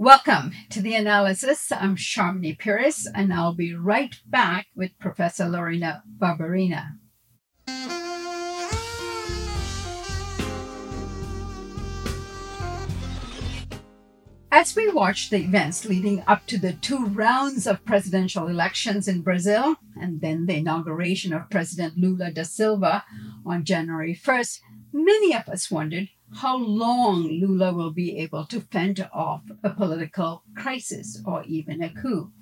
Welcome 0.00 0.52
to 0.70 0.80
the 0.80 0.94
analysis. 0.94 1.70
I'm 1.70 1.94
Sharmini 1.94 2.58
Peries, 2.58 3.06
and 3.14 3.34
I'll 3.34 3.52
be 3.52 3.74
right 3.74 4.16
back 4.24 4.68
with 4.74 4.98
Professor 4.98 5.46
Lorena 5.46 6.02
Barberia. 6.16 6.92
As 14.50 14.74
we 14.74 14.88
watch 14.90 15.28
the 15.28 15.36
events 15.36 15.84
leading 15.84 16.24
up 16.26 16.46
to 16.46 16.56
the 16.56 16.72
two 16.72 17.04
rounds 17.04 17.66
of 17.66 17.84
presidential 17.84 18.48
elections 18.48 19.06
in 19.06 19.20
Brazil 19.20 19.76
and 20.00 20.22
then 20.22 20.46
the 20.46 20.56
inauguration 20.56 21.34
of 21.34 21.50
President 21.50 21.98
Lula 21.98 22.30
da 22.30 22.44
Silva 22.44 23.04
on 23.44 23.66
January 23.66 24.14
1st, 24.14 24.60
many 24.94 25.34
of 25.34 25.46
us 25.46 25.70
wondered 25.70 26.08
how 26.34 26.56
long 26.56 27.24
Lula 27.24 27.72
will 27.72 27.90
be 27.90 28.18
able 28.18 28.44
to 28.46 28.60
fend 28.60 29.08
off 29.12 29.42
a 29.62 29.70
political 29.70 30.42
crisis 30.56 31.20
or 31.26 31.42
even 31.44 31.82
a 31.82 31.90
coup. 31.90 32.32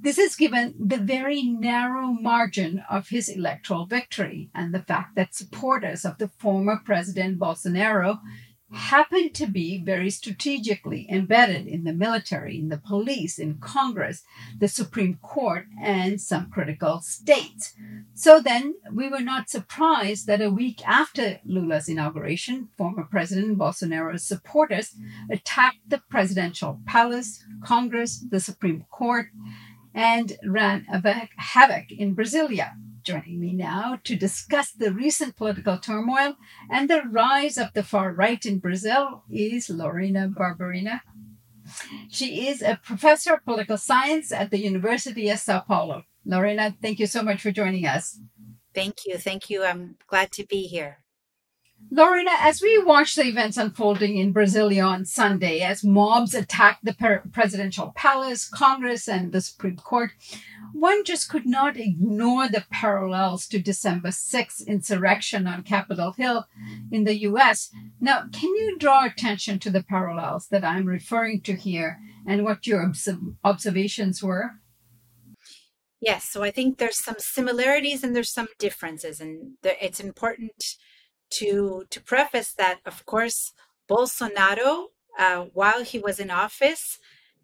This 0.00 0.18
is 0.18 0.36
given 0.36 0.74
the 0.78 0.98
very 0.98 1.42
narrow 1.42 2.06
margin 2.06 2.82
of 2.90 3.08
his 3.08 3.28
electoral 3.28 3.86
victory 3.86 4.50
and 4.54 4.72
the 4.72 4.82
fact 4.82 5.14
that 5.16 5.34
supporters 5.34 6.04
of 6.04 6.18
the 6.18 6.28
former 6.28 6.80
President 6.84 7.38
Bolsonaro 7.38 8.20
happen 8.74 9.32
to 9.32 9.46
be 9.46 9.82
very 9.82 10.10
strategically 10.10 11.06
embedded 11.10 11.66
in 11.66 11.84
the 11.84 11.92
military, 11.92 12.58
in 12.58 12.68
the 12.68 12.78
police, 12.78 13.38
in 13.38 13.58
Congress, 13.58 14.22
the 14.58 14.68
Supreme 14.68 15.18
Court, 15.22 15.66
and 15.82 16.20
some 16.20 16.50
critical 16.50 17.00
states. 17.00 17.74
So 18.14 18.40
then 18.40 18.74
we 18.92 19.08
were 19.08 19.20
not 19.20 19.48
surprised 19.48 20.26
that 20.26 20.42
a 20.42 20.50
week 20.50 20.86
after 20.86 21.40
Lula's 21.44 21.88
inauguration, 21.88 22.68
former 22.76 23.04
President 23.04 23.58
Bolsonaro's 23.58 24.24
supporters 24.24 24.94
attacked 25.30 25.88
the 25.88 26.02
presidential 26.10 26.80
palace, 26.86 27.44
Congress, 27.64 28.24
the 28.28 28.40
Supreme 28.40 28.84
Court, 28.90 29.26
and 29.94 30.36
ran 30.44 30.84
havoc 31.36 31.90
in 31.90 32.16
Brasilia. 32.16 32.72
Joining 33.04 33.38
me 33.38 33.52
now 33.52 33.98
to 34.04 34.16
discuss 34.16 34.72
the 34.72 34.90
recent 34.90 35.36
political 35.36 35.76
turmoil 35.76 36.36
and 36.70 36.88
the 36.88 37.02
rise 37.02 37.58
of 37.58 37.74
the 37.74 37.82
far 37.82 38.14
right 38.14 38.44
in 38.46 38.60
Brazil 38.60 39.24
is 39.30 39.68
Lorena 39.68 40.26
Barberia. 40.26 41.02
She 42.08 42.48
is 42.48 42.62
a 42.62 42.80
professor 42.82 43.34
of 43.34 43.44
political 43.44 43.76
science 43.76 44.32
at 44.32 44.50
the 44.50 44.58
University 44.58 45.28
of 45.28 45.38
Sao 45.38 45.60
Paulo. 45.60 46.04
Lorena, 46.24 46.74
thank 46.80 46.98
you 46.98 47.06
so 47.06 47.22
much 47.22 47.42
for 47.42 47.50
joining 47.50 47.84
us. 47.84 48.18
Thank 48.74 49.04
you. 49.04 49.18
Thank 49.18 49.50
you. 49.50 49.64
I'm 49.64 49.96
glad 50.06 50.32
to 50.32 50.46
be 50.46 50.66
here. 50.66 51.03
Lorena, 51.90 52.32
as 52.40 52.60
we 52.60 52.82
watch 52.82 53.14
the 53.14 53.26
events 53.26 53.56
unfolding 53.56 54.16
in 54.16 54.34
Brasilia 54.34 54.86
on 54.86 55.04
Sunday, 55.04 55.60
as 55.60 55.84
mobs 55.84 56.34
attacked 56.34 56.84
the 56.84 57.20
presidential 57.32 57.92
palace, 57.94 58.48
Congress, 58.48 59.08
and 59.08 59.32
the 59.32 59.40
Supreme 59.40 59.76
Court, 59.76 60.10
one 60.72 61.04
just 61.04 61.28
could 61.28 61.46
not 61.46 61.76
ignore 61.76 62.48
the 62.48 62.64
parallels 62.70 63.46
to 63.48 63.58
December 63.60 64.08
6th 64.08 64.66
insurrection 64.66 65.46
on 65.46 65.62
Capitol 65.62 66.12
Hill 66.12 66.46
in 66.90 67.04
the 67.04 67.20
US. 67.22 67.70
Now, 68.00 68.24
can 68.32 68.50
you 68.56 68.76
draw 68.78 69.04
attention 69.04 69.58
to 69.60 69.70
the 69.70 69.82
parallels 69.82 70.48
that 70.48 70.64
I'm 70.64 70.86
referring 70.86 71.42
to 71.42 71.54
here 71.54 72.00
and 72.26 72.44
what 72.44 72.66
your 72.66 72.92
observations 73.44 74.22
were? 74.22 74.52
Yes, 76.00 76.24
so 76.24 76.42
I 76.42 76.50
think 76.50 76.78
there's 76.78 77.02
some 77.02 77.16
similarities 77.18 78.02
and 78.02 78.14
there's 78.16 78.32
some 78.32 78.48
differences, 78.58 79.20
and 79.20 79.52
it's 79.62 80.00
important 80.00 80.76
to 81.38 81.84
to 81.90 82.00
preface 82.00 82.52
that, 82.52 82.80
of 82.86 83.04
course, 83.06 83.52
Bolsonaro, 83.88 84.86
uh, 85.18 85.44
while 85.52 85.82
he 85.84 85.98
was 85.98 86.18
in 86.20 86.30
office, 86.30 86.98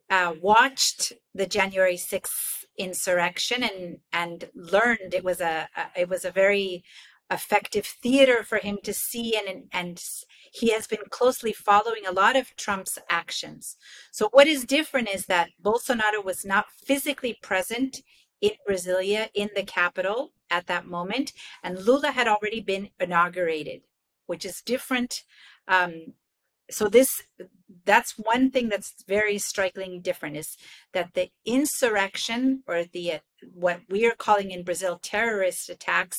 uh, 0.09 0.35
watched 0.41 1.13
the 1.35 1.47
January 1.47 1.97
6th 1.97 2.65
insurrection 2.79 3.63
and 3.63 3.99
and 4.13 4.49
learned 4.55 5.13
it 5.13 5.25
was 5.25 5.41
a, 5.41 5.69
a, 5.77 6.01
it 6.03 6.09
was 6.09 6.25
a 6.25 6.31
very 6.31 6.83
effective 7.31 7.87
theater 7.87 8.43
for 8.43 8.59
him 8.59 8.79
to 8.83 8.93
see 8.93 9.37
and 9.37 9.65
and 9.73 10.03
he 10.53 10.73
has 10.73 10.87
been 10.87 11.05
closely 11.11 11.53
following 11.53 12.05
a 12.07 12.13
lot 12.13 12.37
of 12.37 12.57
Trump's 12.57 12.99
actions. 13.09 13.77
So 14.11 14.29
what 14.33 14.49
is 14.49 14.65
different 14.65 15.09
is 15.09 15.27
that 15.27 15.51
Bolsonaro 15.63 16.25
was 16.25 16.45
not 16.45 16.67
physically 16.73 17.39
present 17.41 18.03
in 18.41 18.53
Brasilia 18.69 19.29
in 19.35 19.51
the 19.55 19.63
capital 19.63 20.33
at 20.51 20.67
that 20.67 20.87
moment 20.87 21.33
and 21.63 21.85
Lula 21.85 22.11
had 22.13 22.29
already 22.29 22.61
been 22.61 22.91
inaugurated, 22.99 23.83
which 24.27 24.45
is 24.45 24.63
different 24.65 25.25
um, 25.69 26.15
so 26.71 26.89
this 26.89 27.23
that's 27.85 28.15
one 28.17 28.51
thing 28.51 28.69
that's 28.69 28.95
very 29.07 29.39
strikingly 29.39 29.99
different 29.99 30.37
is 30.37 30.57
that 30.93 31.15
the 31.15 31.31
insurrection 31.45 32.63
or 32.67 32.85
the 32.85 33.15
uh, 33.15 33.19
what 33.53 33.81
we 33.89 34.07
are 34.07 34.15
calling 34.15 34.51
in 34.51 34.65
Brazil 34.65 34.99
terrorist 35.03 35.69
attacks 35.69 36.19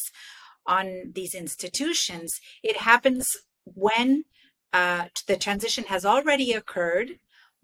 on 0.66 1.12
these 1.14 1.34
institutions 1.34 2.40
it 2.64 2.78
happens 2.78 3.28
when 3.66 4.26
uh, 4.74 5.06
the 5.28 5.38
transition 5.38 5.86
has 5.86 6.06
already 6.06 6.54
occurred 6.54 7.20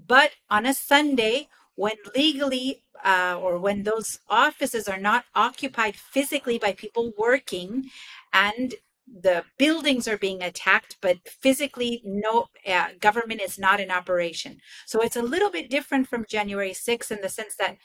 but 0.05 0.31
on 0.49 0.65
a 0.65 0.73
Sunday 0.73 1.47
when 1.77 1.95
legally 2.15 2.83
uh, 3.05 3.39
or 3.41 3.57
when 3.59 3.83
those 3.83 4.19
offices 4.27 4.87
are 4.89 4.99
not 4.99 5.25
occupied 5.35 5.95
physically 5.95 6.57
by 6.57 6.73
people 6.73 7.13
working 7.17 7.85
and 8.33 8.73
the 9.07 9.45
buildings 9.57 10.07
are 10.07 10.17
being 10.17 10.41
attacked, 10.43 10.97
but 11.01 11.17
physically, 11.25 12.01
no 12.03 12.47
uh, 12.67 12.89
government 12.99 13.41
is 13.41 13.57
not 13.57 13.79
in 13.79 13.89
operation. 13.89 14.57
So 14.85 14.99
it's 14.99 15.15
a 15.15 15.21
little 15.21 15.49
bit 15.49 15.69
different 15.69 16.09
from 16.09 16.25
January 16.29 16.71
6th 16.71 17.11
in 17.11 17.21
the 17.21 17.29
sense 17.29 17.55
that 17.57 17.77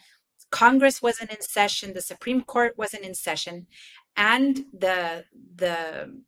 Congress 0.50 1.00
wasn't 1.00 1.30
in 1.30 1.40
session, 1.40 1.94
the 1.94 2.02
Supreme 2.02 2.42
Court 2.42 2.76
wasn't 2.76 3.04
in 3.04 3.14
session, 3.14 3.66
and 4.16 4.66
the 4.78 5.24
the 5.54 6.22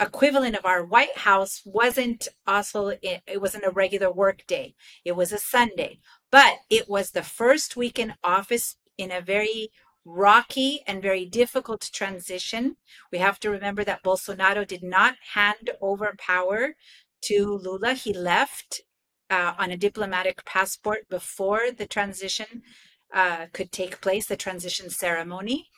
equivalent 0.00 0.56
of 0.56 0.64
our 0.64 0.84
White 0.84 1.16
House 1.16 1.62
wasn't 1.64 2.26
also 2.46 2.88
it, 2.88 3.22
it 3.26 3.40
wasn't 3.40 3.64
a 3.64 3.70
regular 3.70 4.10
work 4.10 4.46
day. 4.46 4.74
It 5.04 5.12
was 5.12 5.32
a 5.32 5.38
Sunday, 5.38 6.00
but 6.30 6.58
it 6.70 6.88
was 6.88 7.10
the 7.10 7.22
first 7.22 7.76
week 7.76 7.98
in 7.98 8.14
office 8.22 8.76
in 8.96 9.10
a 9.10 9.20
very 9.20 9.70
rocky 10.04 10.80
and 10.86 11.02
very 11.02 11.24
difficult 11.24 11.88
transition. 11.92 12.76
We 13.12 13.18
have 13.18 13.38
to 13.40 13.50
remember 13.50 13.84
that 13.84 14.02
Bolsonaro 14.02 14.66
did 14.66 14.82
not 14.82 15.16
hand 15.34 15.70
over 15.80 16.14
power 16.18 16.74
to 17.22 17.60
Lula. 17.62 17.94
He 17.94 18.12
left 18.12 18.82
uh, 19.30 19.54
on 19.58 19.70
a 19.70 19.76
diplomatic 19.76 20.44
passport 20.44 21.08
before 21.08 21.70
the 21.76 21.86
transition 21.86 22.62
uh, 23.12 23.46
could 23.52 23.72
take 23.72 24.00
place, 24.00 24.26
the 24.26 24.36
transition 24.36 24.90
ceremony. 24.90 25.68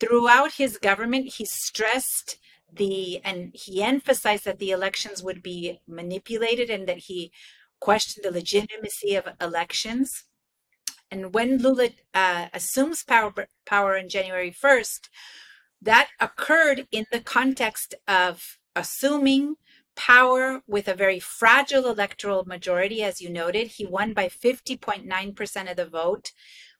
Throughout 0.00 0.52
his 0.54 0.76
government, 0.78 1.34
he 1.34 1.44
stressed 1.44 2.38
the 2.72 3.20
and 3.24 3.54
he 3.54 3.82
emphasized 3.82 4.44
that 4.44 4.58
the 4.58 4.72
elections 4.72 5.22
would 5.22 5.42
be 5.42 5.80
manipulated 5.86 6.70
and 6.70 6.88
that 6.88 6.98
he 6.98 7.30
questioned 7.84 8.24
the 8.24 8.30
legitimacy 8.30 9.14
of 9.14 9.28
elections. 9.42 10.24
And 11.10 11.34
when 11.34 11.58
Lula 11.58 11.90
uh, 12.14 12.46
assumes 12.54 13.04
power, 13.04 13.46
power 13.66 13.98
on 13.98 14.08
January 14.08 14.50
1st, 14.50 15.10
that 15.82 16.08
occurred 16.18 16.88
in 16.90 17.04
the 17.12 17.20
context 17.20 17.94
of 18.08 18.56
assuming 18.74 19.56
power 19.96 20.62
with 20.66 20.88
a 20.88 20.94
very 20.94 21.20
fragile 21.20 21.86
electoral 21.86 22.44
majority, 22.46 23.02
as 23.02 23.20
you 23.20 23.28
noted. 23.28 23.66
He 23.66 23.84
won 23.84 24.14
by 24.14 24.28
50.9% 24.28 25.70
of 25.70 25.76
the 25.76 25.86
vote. 25.86 26.32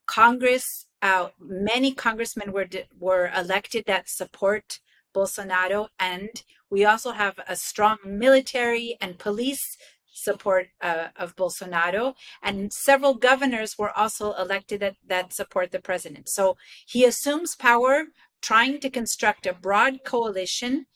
Congress, 0.06 0.86
uh, 1.02 1.28
many 1.38 1.92
congressmen 1.92 2.50
were 2.50 2.68
were 2.98 3.30
elected 3.36 3.84
that 3.86 4.08
support 4.08 4.80
Bolsonaro, 5.14 5.88
and 5.98 6.42
we 6.70 6.84
also 6.84 7.12
have 7.12 7.38
a 7.46 7.56
strong 7.56 7.98
military 8.04 8.96
and 9.02 9.18
police 9.18 9.76
support 10.14 10.68
uh, 10.80 11.08
of 11.16 11.36
Bolsonaro, 11.36 12.14
and 12.42 12.72
several 12.72 13.14
governors 13.14 13.76
were 13.76 13.90
also 13.90 14.32
elected 14.34 14.80
that, 14.80 14.96
that 15.06 15.32
support 15.32 15.72
the 15.72 15.80
president. 15.80 16.28
So 16.28 16.56
he 16.86 17.04
assumes 17.04 17.56
power, 17.56 18.04
trying 18.40 18.80
to 18.80 18.90
construct 18.90 19.46
a 19.46 19.52
broad 19.52 20.04
coalition, 20.04 20.86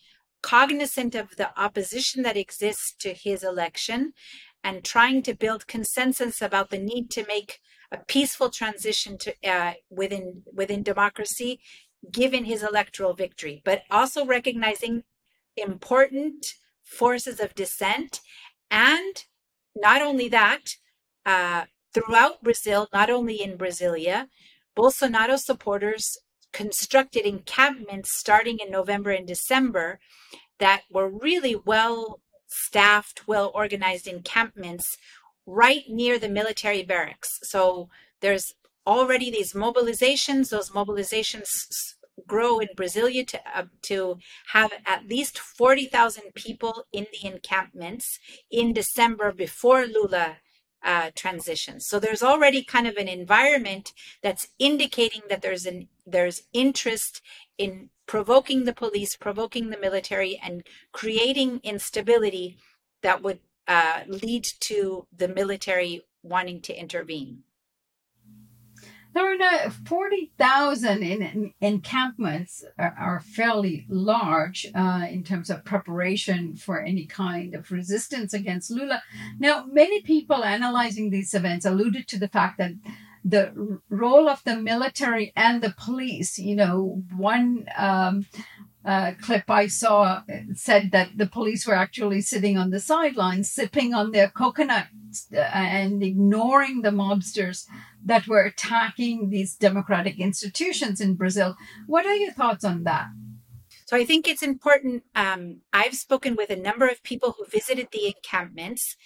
cognizant 0.43 1.15
of 1.15 1.37
the 1.37 1.51
opposition 1.61 2.23
that 2.23 2.37
exists 2.37 2.95
to 3.01 3.13
his 3.13 3.43
election, 3.43 4.13
and 4.63 4.85
trying 4.85 5.23
to 5.23 5.35
build 5.35 5.67
consensus 5.67 6.41
about 6.41 6.71
the 6.71 6.79
need 6.79 7.11
to 7.11 7.27
make 7.27 7.59
a 7.91 7.99
peaceful 7.99 8.51
transition 8.51 9.19
to 9.19 9.35
uh, 9.45 9.73
within 9.91 10.43
within 10.53 10.83
democracy, 10.83 11.61
given 12.13 12.45
his 12.45 12.63
electoral 12.63 13.15
victory, 13.15 13.63
but 13.65 13.83
also 13.91 14.25
recognizing 14.25 15.03
important 15.57 16.55
forces 16.85 17.41
of 17.41 17.55
dissent 17.55 18.21
and 18.71 19.25
not 19.75 20.03
only 20.03 20.29
that, 20.29 20.77
uh, 21.25 21.65
throughout 21.95 22.43
Brazil, 22.43 22.89
not 22.93 23.11
only 23.11 23.43
in 23.43 23.59
Brasilia, 23.59 24.29
Bolsonaro 24.77 25.39
supporters 25.39 26.19
constructed 26.53 27.27
encampments 27.27 28.17
starting 28.17 28.59
in 28.59 28.71
November 28.71 29.11
and 29.11 29.27
December 29.27 30.01
that 30.59 30.83
were 30.91 31.09
really 31.09 31.55
well 31.55 32.21
staffed, 32.47 33.27
well 33.29 33.51
organized 33.55 34.07
encampments 34.07 34.97
right 35.47 35.85
near 35.89 36.19
the 36.19 36.29
military 36.29 36.83
barracks. 36.83 37.39
So 37.43 37.89
there's 38.21 38.55
already 38.87 39.31
these 39.31 39.53
mobilizations. 39.53 40.51
Those 40.51 40.71
mobilizations 40.71 41.49
grow 42.27 42.59
in 42.59 42.69
Brasilia 42.77 43.27
to 43.29 43.41
uh, 43.55 43.65
to 43.83 44.19
have 44.53 44.73
at 44.87 45.09
least 45.09 45.39
40,000 45.39 46.35
people 46.35 46.85
in 46.93 47.07
the 47.13 47.29
encampments 47.29 48.19
in 48.51 48.73
December 48.73 49.33
before 49.33 49.87
Lula 49.87 50.39
uh, 50.83 51.11
transitions. 51.15 51.87
So 51.87 51.99
there's 51.99 52.23
already 52.23 52.63
kind 52.63 52.87
of 52.87 52.97
an 52.97 53.09
environment 53.09 53.93
that's 54.23 54.49
indicating 54.59 55.23
that 55.29 55.43
there's 55.43 55.67
an 55.67 55.89
there's 56.07 56.43
interest 56.53 57.21
in 57.59 57.91
provoking 58.07 58.65
the 58.65 58.73
police, 58.73 59.17
provoking 59.17 59.71
the 59.71 59.79
military, 59.79 60.41
and 60.43 60.63
creating 60.93 61.61
instability 61.63 62.57
that 63.03 63.23
would 63.23 63.41
uh, 63.67 64.03
lead 64.07 64.47
to 64.61 65.07
the 65.15 65.29
military 65.29 66.03
wanting 66.23 66.61
to 66.63 66.75
intervene. 66.75 67.43
There 69.15 69.65
are 69.65 69.71
40,000 69.71 71.03
in, 71.03 71.23
in, 71.23 71.55
encampments 71.61 72.65
are, 72.79 72.95
are, 72.99 73.21
fairly 73.21 73.87
large 73.89 74.67
uh, 74.75 75.07
in 75.11 75.25
terms 75.25 75.51
of 75.51 75.65
preparation 75.65 76.57
for 76.57 76.81
any 76.81 77.07
kind 77.07 77.55
of 77.55 77.71
resistance 77.71 78.33
against 78.33 78.71
Lula. 78.71 79.03
Now, 79.39 79.67
many 79.71 80.03
people 80.03 80.45
analyzing 80.45 81.11
these 81.11 81.35
events 81.35 81.65
alluded 81.65 82.07
to 82.09 82.19
the 82.19 82.29
fact 82.29 82.59
that 82.59 82.73
the 83.25 83.81
role 83.89 84.29
of 84.29 84.43
the 84.45 84.57
military 84.57 85.33
and 85.37 85.63
the 85.63 85.75
police, 85.77 86.39
you 86.39 86.55
know, 86.55 87.03
one 87.17 87.67
um, 87.77 88.27
uh, 88.85 89.13
clip 89.21 89.51
I 89.51 89.67
saw 89.67 90.23
said 90.55 90.93
that 90.93 91.11
the 91.17 91.27
police 91.27 91.67
were 91.67 91.75
actually 91.75 92.23
sitting 92.23 92.57
on 92.57 92.71
the 92.71 92.81
sidelines, 92.81 93.51
sipping 93.51 93.93
on 93.93 94.13
their 94.13 94.29
coconuts 94.29 95.27
uh, 95.35 95.41
and 95.41 96.03
ignoring 96.03 96.83
the 96.83 96.91
mobsters 96.91 97.67
that 98.05 98.27
were 98.27 98.45
attacking 98.45 99.31
these 99.31 99.55
democratic 99.55 100.19
institutions 100.19 101.01
in 101.01 101.15
Brazil. 101.15 101.57
What 101.87 102.07
are 102.07 102.15
your 102.15 102.33
thoughts 102.33 102.65
on 102.65 102.85
that? 102.85 103.09
So 103.87 103.97
I 103.97 104.05
think 104.05 104.29
it's 104.29 104.43
important. 104.43 105.05
Um, 105.15 105.63
I've 105.73 105.95
spoken 105.95 106.37
with 106.37 106.51
a 106.51 106.57
number 106.57 106.87
of 106.89 107.03
people 107.03 107.35
who 107.37 107.47
visited 107.47 107.89
the 107.91 108.07
encampments. 108.07 108.97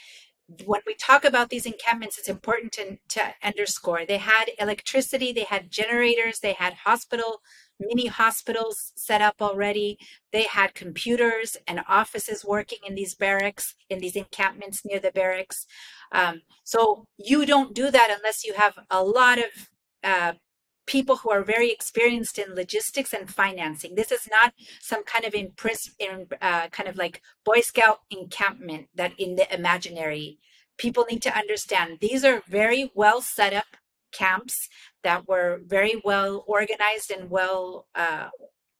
When 0.64 0.80
we 0.86 0.94
talk 0.94 1.24
about 1.24 1.50
these 1.50 1.66
encampments, 1.66 2.18
it's 2.18 2.28
important 2.28 2.72
to, 2.72 2.98
to 3.10 3.34
underscore 3.42 4.04
they 4.04 4.18
had 4.18 4.46
electricity, 4.58 5.32
they 5.32 5.44
had 5.44 5.70
generators, 5.70 6.40
they 6.40 6.54
had 6.54 6.74
hospital 6.74 7.42
mini 7.86 8.06
hospitals 8.06 8.92
set 8.96 9.20
up 9.20 9.36
already. 9.40 9.98
They 10.32 10.44
had 10.44 10.74
computers 10.74 11.56
and 11.66 11.82
offices 11.88 12.44
working 12.44 12.78
in 12.86 12.94
these 12.94 13.14
barracks, 13.14 13.74
in 13.88 13.98
these 13.98 14.16
encampments 14.16 14.84
near 14.84 15.00
the 15.00 15.12
barracks. 15.12 15.66
Um, 16.12 16.42
so 16.64 17.06
you 17.16 17.46
don't 17.46 17.74
do 17.74 17.90
that 17.90 18.14
unless 18.16 18.44
you 18.44 18.54
have 18.54 18.78
a 18.90 19.02
lot 19.02 19.38
of 19.38 19.70
uh, 20.04 20.32
people 20.86 21.16
who 21.16 21.30
are 21.30 21.44
very 21.44 21.70
experienced 21.70 22.38
in 22.38 22.54
logistics 22.54 23.12
and 23.12 23.30
financing. 23.30 23.94
This 23.94 24.12
is 24.12 24.28
not 24.30 24.52
some 24.80 25.04
kind 25.04 25.24
of 25.24 25.32
impris- 25.32 25.94
in, 25.98 26.26
uh, 26.40 26.68
kind 26.68 26.88
of 26.88 26.96
like 26.96 27.22
Boy 27.44 27.60
Scout 27.60 28.00
encampment 28.10 28.88
that 28.94 29.12
in 29.18 29.36
the 29.36 29.52
imaginary. 29.54 30.38
People 30.78 31.06
need 31.08 31.22
to 31.22 31.36
understand 31.36 31.98
these 32.00 32.24
are 32.24 32.42
very 32.48 32.90
well 32.94 33.20
set 33.20 33.52
up 33.52 33.76
camps 34.12 34.68
that 35.02 35.28
were 35.28 35.60
very 35.64 36.00
well 36.04 36.44
organized 36.46 37.10
and 37.10 37.30
well 37.30 37.86
uh, 37.94 38.28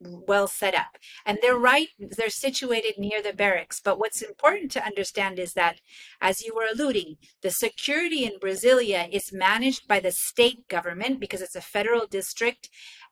well 0.05 0.47
set 0.47 0.75
up. 0.75 0.99
And 1.25 1.39
they're 1.41 1.59
right 1.59 1.89
they're 1.99 2.31
situated 2.31 2.95
near 2.99 3.23
the 3.23 3.33
barracks. 3.33 3.81
But 3.81 3.99
what's 3.99 4.23
important 4.23 4.71
to 4.73 4.85
understand 4.85 5.39
is 5.39 5.55
that 5.55 5.81
as 6.21 6.43
you 6.43 6.55
were 6.55 6.67
alluding 6.73 7.17
the 7.43 7.51
security 7.51 8.25
in 8.25 8.39
brasilia 8.41 9.09
is 9.13 9.33
managed 9.33 9.87
by 9.89 10.01
the 10.01 10.13
state 10.13 10.69
government 10.69 11.21
because 11.21 11.41
it's 11.41 11.57
a 11.57 11.61
federal 11.61 12.07
district. 12.07 12.69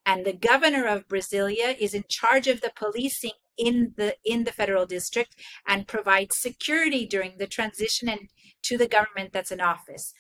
And 0.07 0.25
the 0.25 0.33
governor 0.33 0.87
of 0.87 1.09
brasilia 1.09 1.77
is 1.79 1.95
in 1.95 2.05
charge 2.09 2.49
of 2.49 2.61
the 2.61 2.73
policing 2.75 3.33
in 3.57 3.93
the 3.97 4.17
in 4.25 4.45
the 4.45 4.53
federal 4.53 4.87
district 4.87 5.37
and 5.67 5.87
provides 5.87 6.41
security 6.41 7.07
during 7.07 7.37
the 7.39 7.47
transition 7.47 8.09
and 8.09 8.29
to 8.63 8.79
the 8.79 8.89
government 8.89 9.33
that's 9.33 9.53
in 9.53 9.61
office 9.61 10.15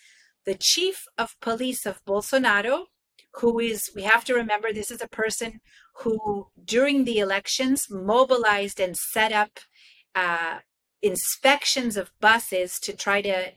the 0.47 0.57
chief 0.59 1.07
of 1.19 1.39
police 1.41 1.87
of 1.87 2.05
Bolsonaro, 2.05 2.87
who 3.35 3.59
is, 3.59 3.91
we 3.95 4.03
have 4.03 4.25
to 4.25 4.35
remember, 4.35 4.73
this 4.73 4.91
is 4.91 5.01
a 5.01 5.09
person 5.09 5.61
who, 5.99 6.49
during 6.65 7.05
the 7.05 7.19
elections, 7.19 7.87
mobilized 7.91 8.81
and 8.81 8.97
set 8.97 9.33
up 9.33 9.61
uh, 10.15 10.59
inspections 11.03 11.97
of 11.97 12.11
buses 12.21 12.79
to 12.81 12.93
try 12.95 13.23
to 13.23 13.53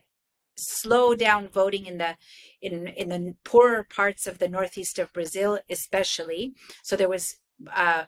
slow 0.55 1.15
down 1.15 1.47
voting 1.47 1.87
in 1.87 1.97
the 1.97 2.15
in 2.61 2.85
in 2.87 3.09
the 3.09 3.33
poorer 3.43 3.83
parts 3.83 4.27
of 4.27 4.37
the 4.37 4.47
northeast 4.47 4.99
of 4.99 5.11
Brazil, 5.11 5.59
especially. 5.67 6.53
So 6.83 6.95
there 6.95 7.09
was 7.09 7.37
uh, 7.75 8.05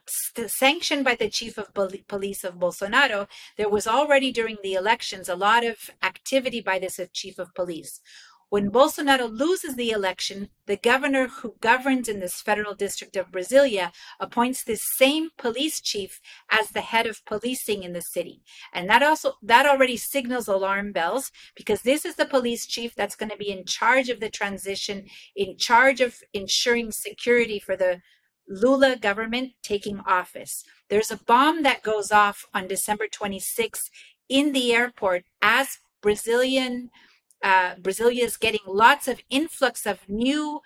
sanctioned 0.48 1.06
by 1.06 1.16
the 1.16 1.30
chief 1.30 1.57
of 1.57 1.74
police 2.07 2.44
of 2.44 2.56
Bolsonaro, 2.56 3.27
there 3.57 3.69
was 3.69 3.88
already 3.88 4.31
during 4.31 4.57
the 4.63 4.74
elections 4.74 5.30
a 5.30 5.36
lot 5.36 5.63
of 5.63 5.89
activity 6.04 6.62
by 6.62 6.80
this 6.80 7.00
chief 7.13 7.39
of 7.39 7.54
police. 7.54 8.01
When 8.50 8.70
Bolsonaro 8.70 9.28
loses 9.30 9.76
the 9.76 9.90
election, 9.90 10.50
the 10.68 10.78
governor 10.78 11.28
who 11.28 11.56
governs 11.62 12.08
in 12.08 12.20
this 12.20 12.42
federal 12.42 12.76
district 12.76 13.16
of 13.16 13.32
Brasilia 13.32 13.92
appoints 14.20 14.64
this 14.64 14.84
same 14.98 15.30
police 15.38 15.82
chief 15.82 16.22
as 16.50 16.70
the 16.70 16.82
head 16.82 17.08
of 17.08 17.26
policing 17.26 17.84
in 17.84 17.94
the 17.94 18.02
city. 18.02 18.44
And 18.72 18.88
that 18.90 19.02
also 19.02 19.34
that 19.42 19.66
already 19.66 19.98
signals 19.98 20.48
alarm 20.48 20.92
bells 20.92 21.32
because 21.56 21.82
this 21.82 22.06
is 22.06 22.16
the 22.16 22.26
police 22.26 22.68
chief 22.68 22.94
that's 22.96 23.16
going 23.16 23.32
to 23.32 23.38
be 23.38 23.52
in 23.52 23.66
charge 23.66 24.10
of 24.10 24.20
the 24.20 24.30
transition, 24.30 25.08
in 25.36 25.58
charge 25.58 26.00
of 26.00 26.20
ensuring 26.34 26.92
security 26.92 27.60
for 27.60 27.76
the 27.76 28.02
Lula 28.48 28.96
government 28.96 29.54
taking 29.64 30.00
office. 30.02 30.64
There's 30.90 31.10
a 31.10 31.18
bomb 31.18 31.64
that 31.64 31.82
goes 31.82 32.12
off 32.12 32.46
on 32.54 32.68
December 32.68 33.08
26th 33.08 33.90
in 34.30 34.52
the 34.52 34.72
airport 34.72 35.26
as 35.42 35.80
Brazilian 36.02 36.92
uh, 37.44 37.76
Brasilia 37.76 38.24
is 38.24 38.38
getting 38.38 38.62
lots 38.66 39.08
of 39.08 39.22
influx 39.30 39.86
of 39.86 40.00
new, 40.08 40.62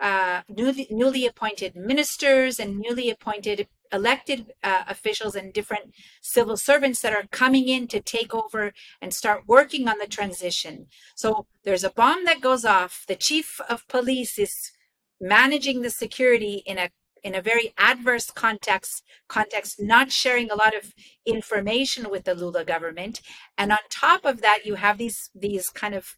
uh, 0.00 0.42
newly, 0.48 0.86
newly 0.90 1.26
appointed 1.26 1.76
ministers 1.76 2.58
and 2.58 2.78
newly 2.78 3.10
appointed 3.10 3.68
elected 3.92 4.52
uh, 4.62 4.84
officials 4.88 5.34
and 5.34 5.52
different 5.52 5.94
civil 6.20 6.56
servants 6.56 7.00
that 7.02 7.12
are 7.12 7.24
coming 7.30 7.68
in 7.68 7.86
to 7.88 8.00
take 8.00 8.34
over 8.34 8.72
and 9.00 9.14
start 9.14 9.44
working 9.46 9.88
on 9.88 9.98
the 9.98 10.06
transition. 10.06 10.86
So 11.14 11.46
there's 11.64 11.84
a 11.84 11.90
bomb 11.90 12.24
that 12.24 12.40
goes 12.40 12.64
off. 12.64 13.04
The 13.06 13.16
chief 13.16 13.60
of 13.68 13.86
police 13.88 14.38
is 14.38 14.72
managing 15.20 15.82
the 15.82 15.90
security 15.90 16.62
in 16.66 16.78
a 16.78 16.90
in 17.26 17.34
a 17.34 17.42
very 17.42 17.74
adverse 17.76 18.30
context 18.30 19.02
context 19.28 19.80
not 19.80 20.12
sharing 20.12 20.48
a 20.48 20.54
lot 20.54 20.74
of 20.76 20.94
information 21.26 22.08
with 22.08 22.22
the 22.24 22.34
lula 22.34 22.64
government. 22.64 23.20
And 23.58 23.72
on 23.72 23.78
top 23.90 24.24
of 24.24 24.40
that 24.42 24.60
you 24.64 24.76
have 24.76 24.96
these 24.96 25.30
these 25.34 25.68
kind 25.68 25.94
of 25.94 26.16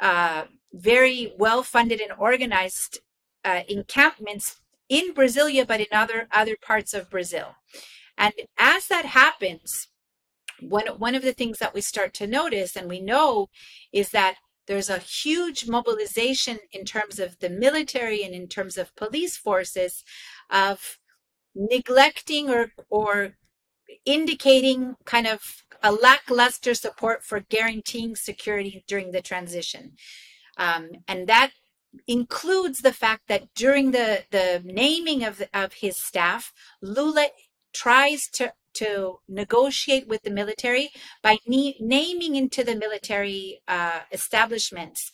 uh, 0.00 0.44
very 0.72 1.32
well 1.36 1.62
funded 1.64 2.00
and 2.00 2.12
organized 2.18 3.00
uh, 3.44 3.62
encampments 3.68 4.60
in 4.88 5.12
brasilia 5.14 5.66
but 5.66 5.80
in 5.80 5.92
other 5.92 6.28
other 6.32 6.56
parts 6.70 6.94
of 6.94 7.10
brazil. 7.10 7.48
And 8.16 8.32
as 8.56 8.86
that 8.86 9.06
happens 9.22 9.88
one 10.60 10.86
one 11.06 11.16
of 11.16 11.22
the 11.22 11.34
things 11.34 11.58
that 11.58 11.74
we 11.74 11.80
start 11.80 12.14
to 12.14 12.26
notice 12.40 12.76
and 12.76 12.88
we 12.88 13.00
know 13.00 13.48
is 13.92 14.10
that 14.10 14.36
there's 14.66 14.90
a 14.90 14.98
huge 14.98 15.68
mobilization 15.68 16.58
in 16.72 16.84
terms 16.84 17.18
of 17.18 17.38
the 17.38 17.50
military 17.50 18.22
and 18.22 18.34
in 18.34 18.48
terms 18.48 18.76
of 18.76 18.94
police 18.96 19.36
forces 19.36 20.02
of 20.50 20.98
neglecting 21.54 22.50
or 22.50 22.72
or 22.90 23.36
indicating 24.04 24.96
kind 25.04 25.26
of 25.26 25.64
a 25.82 25.92
lackluster 25.92 26.74
support 26.74 27.22
for 27.22 27.40
guaranteeing 27.40 28.16
security 28.16 28.84
during 28.86 29.12
the 29.12 29.22
transition. 29.22 29.92
Um, 30.56 30.90
and 31.06 31.26
that 31.28 31.52
includes 32.06 32.80
the 32.80 32.92
fact 32.92 33.22
that 33.28 33.54
during 33.54 33.90
the 33.90 34.24
the 34.30 34.62
naming 34.64 35.24
of 35.24 35.42
of 35.54 35.74
his 35.74 35.96
staff 35.96 36.52
lula 36.82 37.28
tries 37.72 38.28
to 38.28 38.52
to 38.74 39.20
negotiate 39.28 40.06
with 40.06 40.22
the 40.22 40.30
military 40.30 40.90
by 41.22 41.38
ne- 41.46 41.76
naming 41.80 42.36
into 42.36 42.62
the 42.62 42.74
military 42.76 43.62
uh, 43.66 44.00
establishments 44.12 45.10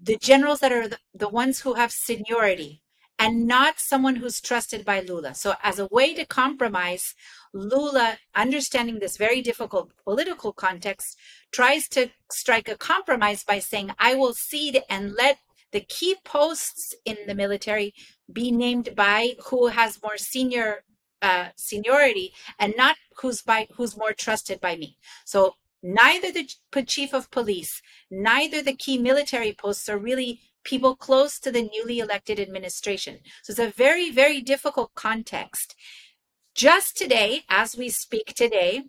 the 0.00 0.16
generals 0.16 0.60
that 0.60 0.72
are 0.72 0.88
the, 0.88 0.98
the 1.14 1.28
ones 1.28 1.60
who 1.60 1.74
have 1.74 1.92
seniority 1.92 2.82
and 3.18 3.46
not 3.46 3.80
someone 3.80 4.16
who's 4.16 4.40
trusted 4.40 4.84
by 4.84 5.00
Lula. 5.00 5.34
So, 5.34 5.54
as 5.62 5.78
a 5.78 5.88
way 5.90 6.14
to 6.14 6.24
compromise, 6.24 7.14
Lula, 7.52 8.18
understanding 8.34 8.98
this 8.98 9.16
very 9.16 9.42
difficult 9.42 9.90
political 10.04 10.52
context, 10.52 11.18
tries 11.50 11.88
to 11.88 12.10
strike 12.30 12.68
a 12.68 12.76
compromise 12.76 13.42
by 13.42 13.58
saying, 13.58 13.90
I 13.98 14.14
will 14.14 14.34
cede 14.34 14.82
and 14.88 15.14
let 15.14 15.38
the 15.72 15.80
key 15.80 16.16
posts 16.24 16.94
in 17.04 17.16
the 17.26 17.34
military 17.34 17.94
be 18.32 18.50
named 18.50 18.94
by 18.94 19.34
who 19.46 19.68
has 19.68 20.02
more 20.02 20.16
senior 20.16 20.84
uh, 21.20 21.48
seniority 21.56 22.32
and 22.58 22.74
not 22.76 22.96
who's 23.16 23.42
by 23.42 23.66
who's 23.74 23.96
more 23.96 24.12
trusted 24.12 24.60
by 24.60 24.76
me. 24.76 24.96
So 25.24 25.54
neither 25.82 26.32
the 26.32 26.82
chief 26.84 27.12
of 27.12 27.30
police, 27.30 27.82
neither 28.10 28.62
the 28.62 28.74
key 28.74 28.98
military 28.98 29.52
posts 29.52 29.88
are 29.88 29.98
really 29.98 30.40
people 30.64 30.96
close 30.96 31.38
to 31.38 31.50
the 31.50 31.62
newly 31.62 31.98
elected 31.98 32.38
administration. 32.38 33.18
So 33.42 33.52
it's 33.52 33.60
a 33.60 33.70
very, 33.70 34.10
very 34.10 34.40
difficult 34.40 34.94
context. 34.94 35.74
Just 36.54 36.96
today, 36.96 37.42
as 37.48 37.76
we 37.76 37.88
speak 37.88 38.34
today, 38.34 38.84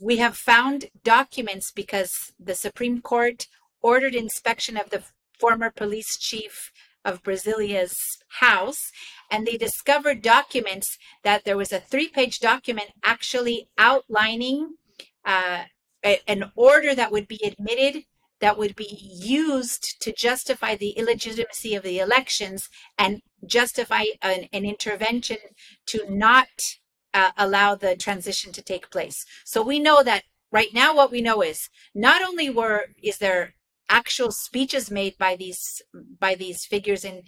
we 0.00 0.16
have 0.18 0.36
found 0.36 0.86
documents 1.04 1.70
because 1.70 2.32
the 2.38 2.54
Supreme 2.54 3.00
Court 3.00 3.46
ordered 3.80 4.14
inspection 4.14 4.76
of 4.76 4.90
the 4.90 5.02
former 5.38 5.70
police 5.70 6.18
chief 6.18 6.72
of 7.04 7.22
Brasilia's 7.22 7.96
house, 8.40 8.90
and 9.30 9.46
they 9.46 9.56
discovered 9.56 10.22
documents 10.22 10.98
that 11.22 11.44
there 11.44 11.56
was 11.56 11.72
a 11.72 11.80
three 11.80 12.08
page 12.08 12.40
document 12.40 12.90
actually 13.04 13.68
outlining 13.78 14.74
uh, 15.24 15.64
a, 16.04 16.20
an 16.28 16.50
order 16.56 16.94
that 16.94 17.12
would 17.12 17.28
be 17.28 17.40
admitted 17.44 18.04
that 18.40 18.58
would 18.58 18.76
be 18.76 18.98
used 19.00 20.00
to 20.00 20.12
justify 20.12 20.76
the 20.76 20.90
illegitimacy 20.90 21.74
of 21.74 21.82
the 21.82 21.98
elections 21.98 22.68
and 22.98 23.22
justify 23.46 24.04
an, 24.22 24.48
an 24.52 24.64
intervention 24.64 25.38
to 25.86 26.04
not 26.08 26.48
uh, 27.14 27.30
allow 27.36 27.74
the 27.74 27.96
transition 27.96 28.52
to 28.52 28.62
take 28.62 28.90
place. 28.90 29.24
So 29.44 29.62
we 29.62 29.78
know 29.78 30.02
that 30.02 30.24
right 30.52 30.72
now 30.72 30.94
what 30.94 31.10
we 31.10 31.20
know 31.20 31.42
is 31.42 31.68
not 31.94 32.22
only 32.22 32.50
were 32.50 32.86
is 33.02 33.18
there 33.18 33.54
actual 33.88 34.30
speeches 34.30 34.90
made 34.90 35.16
by 35.18 35.36
these 35.36 35.82
by 36.20 36.34
these 36.34 36.64
figures 36.64 37.04
in 37.04 37.22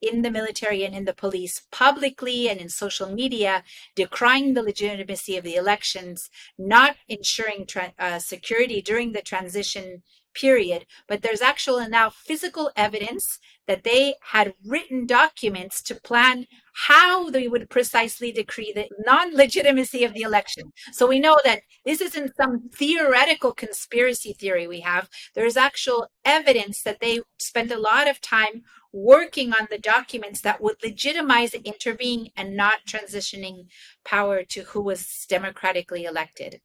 in 0.00 0.22
the 0.22 0.30
military 0.30 0.84
and 0.84 0.94
in 0.94 1.04
the 1.04 1.14
police 1.14 1.62
publicly 1.70 2.48
and 2.48 2.60
in 2.60 2.68
social 2.68 3.10
media 3.10 3.64
decrying 3.96 4.54
the 4.54 4.62
legitimacy 4.62 5.36
of 5.36 5.44
the 5.44 5.54
elections 5.54 6.28
not 6.58 6.96
ensuring 7.08 7.64
tra- 7.66 7.94
uh, 7.98 8.18
security 8.18 8.82
during 8.82 9.12
the 9.12 9.22
transition 9.22 10.02
period 10.34 10.86
but 11.08 11.22
there's 11.22 11.40
actual 11.40 11.86
now 11.88 12.10
physical 12.10 12.70
evidence 12.76 13.38
that 13.66 13.84
they 13.84 14.14
had 14.32 14.54
written 14.64 15.06
documents 15.06 15.82
to 15.82 15.94
plan 15.94 16.46
how 16.88 17.30
they 17.30 17.48
would 17.48 17.70
precisely 17.70 18.32
decree 18.32 18.72
the 18.74 18.88
non 19.06 19.34
legitimacy 19.34 20.04
of 20.04 20.12
the 20.12 20.22
election. 20.22 20.72
So 20.92 21.06
we 21.06 21.20
know 21.20 21.38
that 21.44 21.62
this 21.84 22.00
isn't 22.00 22.36
some 22.36 22.68
theoretical 22.74 23.52
conspiracy 23.52 24.32
theory 24.32 24.66
we 24.66 24.80
have. 24.80 25.08
There's 25.34 25.56
actual 25.56 26.08
evidence 26.24 26.82
that 26.82 27.00
they 27.00 27.20
spent 27.38 27.70
a 27.70 27.78
lot 27.78 28.08
of 28.08 28.20
time 28.20 28.62
working 28.92 29.52
on 29.52 29.66
the 29.70 29.78
documents 29.78 30.40
that 30.40 30.60
would 30.60 30.76
legitimize 30.82 31.54
intervening 31.54 32.30
and 32.36 32.56
not 32.56 32.86
transitioning 32.88 33.66
power 34.04 34.44
to 34.44 34.62
who 34.62 34.80
was 34.80 35.26
democratically 35.28 36.04
elected. 36.04 36.60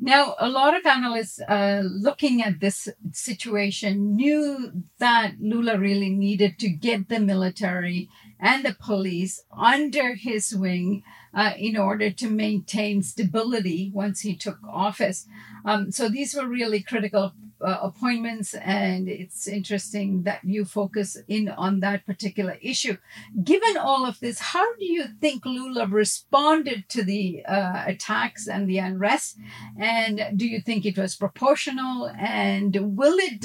Now, 0.00 0.34
a 0.38 0.48
lot 0.48 0.76
of 0.76 0.86
analysts 0.86 1.40
uh, 1.40 1.82
looking 1.84 2.42
at 2.42 2.60
this 2.60 2.88
situation 3.12 4.16
knew 4.16 4.72
that 4.98 5.34
Lula 5.40 5.78
really 5.78 6.10
needed 6.10 6.58
to 6.60 6.68
get 6.68 7.08
the 7.08 7.20
military 7.20 8.08
and 8.40 8.64
the 8.64 8.74
police 8.74 9.42
under 9.56 10.14
his 10.14 10.54
wing 10.54 11.02
uh, 11.34 11.52
in 11.58 11.76
order 11.76 12.10
to 12.10 12.30
maintain 12.30 13.02
stability 13.02 13.90
once 13.94 14.20
he 14.20 14.36
took 14.36 14.58
office. 14.68 15.26
Um, 15.64 15.90
so 15.90 16.08
these 16.08 16.34
were 16.34 16.46
really 16.46 16.82
critical 16.82 17.32
uh, 17.60 17.78
appointments, 17.82 18.54
and 18.54 19.08
it's 19.08 19.48
interesting 19.48 20.22
that 20.22 20.40
you 20.44 20.64
focus 20.64 21.16
in 21.28 21.48
on 21.48 21.80
that 21.80 22.06
particular 22.06 22.56
issue. 22.62 22.96
Given 23.42 23.76
all 23.76 24.06
of 24.06 24.20
this, 24.20 24.38
how 24.38 24.74
do 24.76 24.84
you 24.84 25.06
think 25.20 25.44
Lula 25.44 25.86
responded 25.86 26.88
to 26.90 27.02
the 27.02 27.44
uh, 27.46 27.84
attacks 27.86 28.46
and 28.46 28.68
the 28.68 28.78
unrest? 28.78 29.38
And 29.78 30.20
do 30.36 30.46
you 30.46 30.60
think 30.60 30.84
it 30.84 30.98
was 30.98 31.16
proportional? 31.16 32.10
And 32.18 32.96
will 32.96 33.16
it 33.18 33.40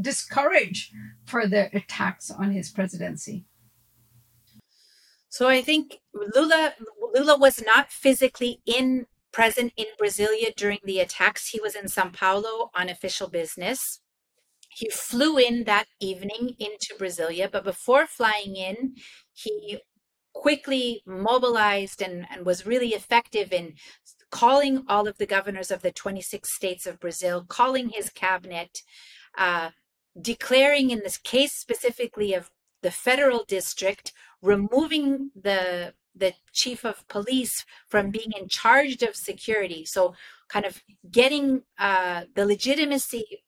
discourage 0.00 0.92
further 1.24 1.70
attacks 1.72 2.30
on 2.30 2.52
his 2.52 2.70
presidency? 2.70 3.44
So 5.28 5.48
I 5.48 5.62
think 5.62 6.00
Lula 6.12 6.74
Lula 7.14 7.38
was 7.38 7.62
not 7.64 7.90
physically 7.90 8.60
in 8.66 9.06
present 9.32 9.72
in 9.76 9.86
Brasilia 10.00 10.54
during 10.54 10.78
the 10.84 11.00
attacks. 11.00 11.48
He 11.48 11.60
was 11.60 11.74
in 11.74 11.88
Sao 11.88 12.10
Paulo 12.10 12.70
on 12.74 12.88
official 12.88 13.28
business. 13.28 14.00
He 14.68 14.88
flew 14.88 15.36
in 15.36 15.64
that 15.64 15.86
evening 16.00 16.56
into 16.58 16.94
Brasilia, 16.98 17.50
but 17.50 17.64
before 17.64 18.06
flying 18.06 18.56
in, 18.56 18.94
he 19.32 19.80
quickly 20.32 21.02
mobilized 21.06 22.00
and, 22.00 22.26
and 22.30 22.46
was 22.46 22.66
really 22.66 22.88
effective 22.88 23.52
in 23.52 23.74
calling 24.30 24.82
all 24.88 25.06
of 25.06 25.18
the 25.18 25.26
governors 25.26 25.70
of 25.70 25.82
the 25.82 25.92
26 25.92 26.52
states 26.54 26.86
of 26.86 26.98
Brazil, 27.00 27.44
calling 27.46 27.90
his 27.90 28.08
cabinet, 28.08 28.78
uh, 29.36 29.70
declaring 30.20 30.90
in 30.90 31.00
this 31.00 31.18
case 31.18 31.52
specifically 31.52 32.32
of 32.32 32.50
the 32.82 32.90
federal 32.90 33.44
district, 33.44 34.12
removing 34.40 35.30
the 35.40 35.94
the 36.14 36.34
chief 36.52 36.84
of 36.84 37.06
police 37.08 37.64
from 37.88 38.10
being 38.10 38.32
in 38.38 38.48
charge 38.48 39.02
of 39.02 39.16
security. 39.16 39.84
So, 39.84 40.14
kind 40.48 40.66
of 40.66 40.82
getting 41.10 41.62
uh, 41.78 42.24
the 42.34 42.44
legitimacy 42.44 43.42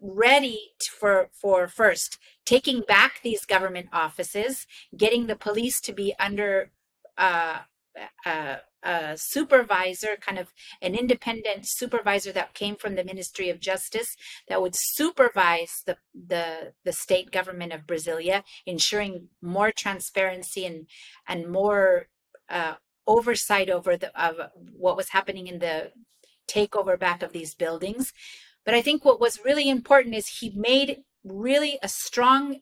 ready 0.00 0.72
for 0.98 1.28
for 1.32 1.68
first 1.68 2.18
taking 2.46 2.80
back 2.80 3.20
these 3.22 3.44
government 3.44 3.88
offices, 3.92 4.66
getting 4.96 5.26
the 5.26 5.36
police 5.36 5.80
to 5.82 5.92
be 5.92 6.14
under 6.18 6.70
uh, 7.18 7.58
uh, 8.24 8.56
a 8.82 9.16
supervisor, 9.16 10.16
kind 10.20 10.38
of 10.38 10.52
an 10.80 10.94
independent 10.94 11.66
supervisor 11.66 12.32
that 12.32 12.54
came 12.54 12.76
from 12.76 12.94
the 12.94 13.04
Ministry 13.04 13.50
of 13.50 13.60
Justice 13.60 14.16
that 14.48 14.62
would 14.62 14.74
supervise 14.74 15.82
the 15.86 15.96
the, 16.14 16.72
the 16.84 16.92
state 16.92 17.30
government 17.30 17.72
of 17.72 17.86
Brasilia, 17.86 18.42
ensuring 18.66 19.28
more 19.42 19.70
transparency 19.72 20.64
and 20.64 20.86
and 21.28 21.50
more 21.50 22.08
uh, 22.48 22.74
oversight 23.06 23.68
over 23.68 23.96
the 23.96 24.10
of 24.20 24.36
what 24.76 24.96
was 24.96 25.10
happening 25.10 25.46
in 25.46 25.58
the 25.58 25.92
takeover 26.48 26.98
back 26.98 27.22
of 27.22 27.32
these 27.32 27.54
buildings. 27.54 28.12
But 28.64 28.74
I 28.74 28.82
think 28.82 29.04
what 29.04 29.20
was 29.20 29.44
really 29.44 29.68
important 29.68 30.14
is 30.14 30.26
he 30.26 30.52
made 30.54 31.02
really 31.24 31.78
a 31.82 31.88
strong 31.88 32.60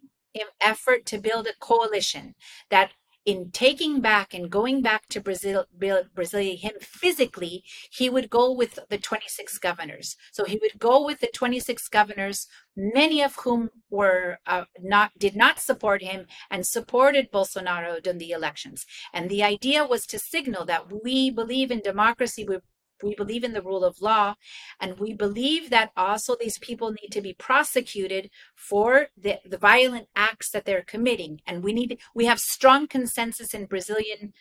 effort 0.61 1.07
to 1.07 1.19
build 1.19 1.47
a 1.47 1.55
coalition 1.61 2.35
that 2.71 2.93
in 3.29 3.51
taking 3.51 4.01
back 4.01 4.33
and 4.33 4.49
going 4.49 4.81
back 4.81 5.07
to 5.07 5.21
Brazil, 5.21 5.67
Brasilia, 5.79 6.59
him 6.59 6.73
physically, 6.81 7.63
he 7.91 8.09
would 8.09 8.31
go 8.31 8.51
with 8.51 8.79
the 8.89 8.97
26 8.97 9.59
governors. 9.59 10.17
So 10.33 10.47
he 10.47 10.59
would 10.63 10.79
go 10.79 11.05
with 11.05 11.21
the 11.21 11.29
26 11.35 11.89
governors, 11.89 12.47
many 12.75 13.23
of 13.23 13.37
whom 13.37 13.69
were 13.91 14.39
uh, 14.47 14.65
not 14.81 15.11
did 15.19 15.37
not 15.37 15.61
support 15.61 16.01
him 16.03 16.25
and 16.51 16.67
supported 16.67 17.31
Bolsonaro 17.31 18.03
during 18.03 18.19
the 18.19 18.31
elections. 18.31 18.87
And 19.13 19.29
the 19.29 19.43
idea 19.43 19.85
was 19.85 20.07
to 20.07 20.19
signal 20.19 20.65
that 20.65 20.87
we 21.05 21.31
believe 21.31 21.71
in 21.71 21.81
democracy. 21.81 22.47
We 22.49 22.61
we 23.03 23.15
believe 23.15 23.45
in 23.45 23.53
the 23.53 23.63
rule 23.63 23.85
of 23.85 24.01
law 24.01 24.35
and 24.81 24.99
we 24.99 25.13
believe 25.13 25.71
that 25.71 25.93
also 25.97 26.37
these 26.39 26.59
people 26.59 26.91
need 26.91 27.11
to 27.13 27.21
be 27.21 27.33
prosecuted 27.35 28.31
for 28.55 29.09
the, 29.17 29.39
the 29.45 29.59
violent 29.59 30.09
acts 30.17 30.51
that 30.51 30.65
they're 30.65 30.83
committing. 30.83 31.41
And 31.47 31.63
we 31.63 31.73
need 31.73 31.99
we 32.15 32.27
have 32.27 32.41
strong 32.41 32.87
consensus 32.87 33.55
in 33.55 33.67
brazilian 33.67 34.33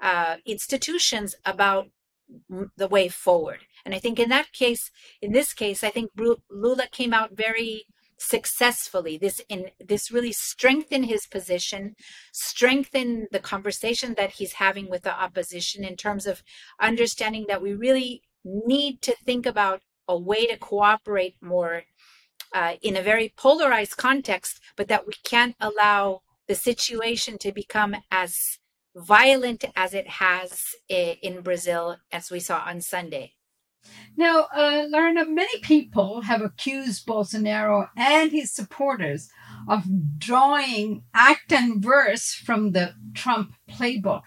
uh, 0.00 0.36
institutions 0.44 1.34
about 1.44 1.88
the 2.76 2.88
way 2.88 3.08
forward. 3.08 3.60
And 3.84 3.94
i 3.94 3.98
think 3.98 4.18
in 4.18 4.28
that 4.30 4.52
case 4.52 4.90
in 5.20 5.32
this 5.32 5.52
case 5.52 5.84
i 5.84 5.90
think 5.90 6.10
lula 6.16 6.86
came 6.90 7.12
out 7.12 7.36
very 7.36 7.86
successfully 8.24 9.18
this 9.18 9.40
in 9.48 9.70
this 9.78 10.10
really 10.10 10.32
strengthened 10.32 11.06
his 11.06 11.26
position 11.26 11.94
strengthened 12.32 13.26
the 13.32 13.38
conversation 13.38 14.14
that 14.16 14.32
he's 14.32 14.54
having 14.54 14.88
with 14.88 15.02
the 15.02 15.22
opposition 15.22 15.84
in 15.84 15.96
terms 15.96 16.26
of 16.26 16.42
understanding 16.80 17.44
that 17.48 17.62
we 17.62 17.74
really 17.74 18.22
need 18.44 19.02
to 19.02 19.14
think 19.24 19.44
about 19.46 19.82
a 20.08 20.18
way 20.18 20.46
to 20.46 20.56
cooperate 20.56 21.36
more 21.40 21.84
uh, 22.54 22.74
in 22.82 22.96
a 22.96 23.02
very 23.02 23.32
polarized 23.36 23.96
context 23.96 24.60
but 24.76 24.88
that 24.88 25.06
we 25.06 25.14
can't 25.22 25.56
allow 25.60 26.22
the 26.48 26.54
situation 26.54 27.36
to 27.38 27.52
become 27.52 27.94
as 28.10 28.58
violent 28.96 29.64
as 29.76 29.92
it 29.92 30.08
has 30.08 30.62
eh, 30.88 31.16
in 31.22 31.42
brazil 31.42 31.96
as 32.10 32.30
we 32.30 32.40
saw 32.40 32.62
on 32.66 32.80
sunday 32.80 33.34
now, 34.16 34.46
uh, 34.54 34.86
Lorena, 34.88 35.26
many 35.26 35.58
people 35.60 36.22
have 36.22 36.40
accused 36.40 37.06
Bolsonaro 37.06 37.88
and 37.96 38.30
his 38.30 38.52
supporters 38.52 39.28
of 39.68 39.84
drawing 40.18 41.02
act 41.14 41.52
and 41.52 41.82
verse 41.82 42.32
from 42.32 42.72
the 42.72 42.94
Trump 43.14 43.54
playbook. 43.68 44.22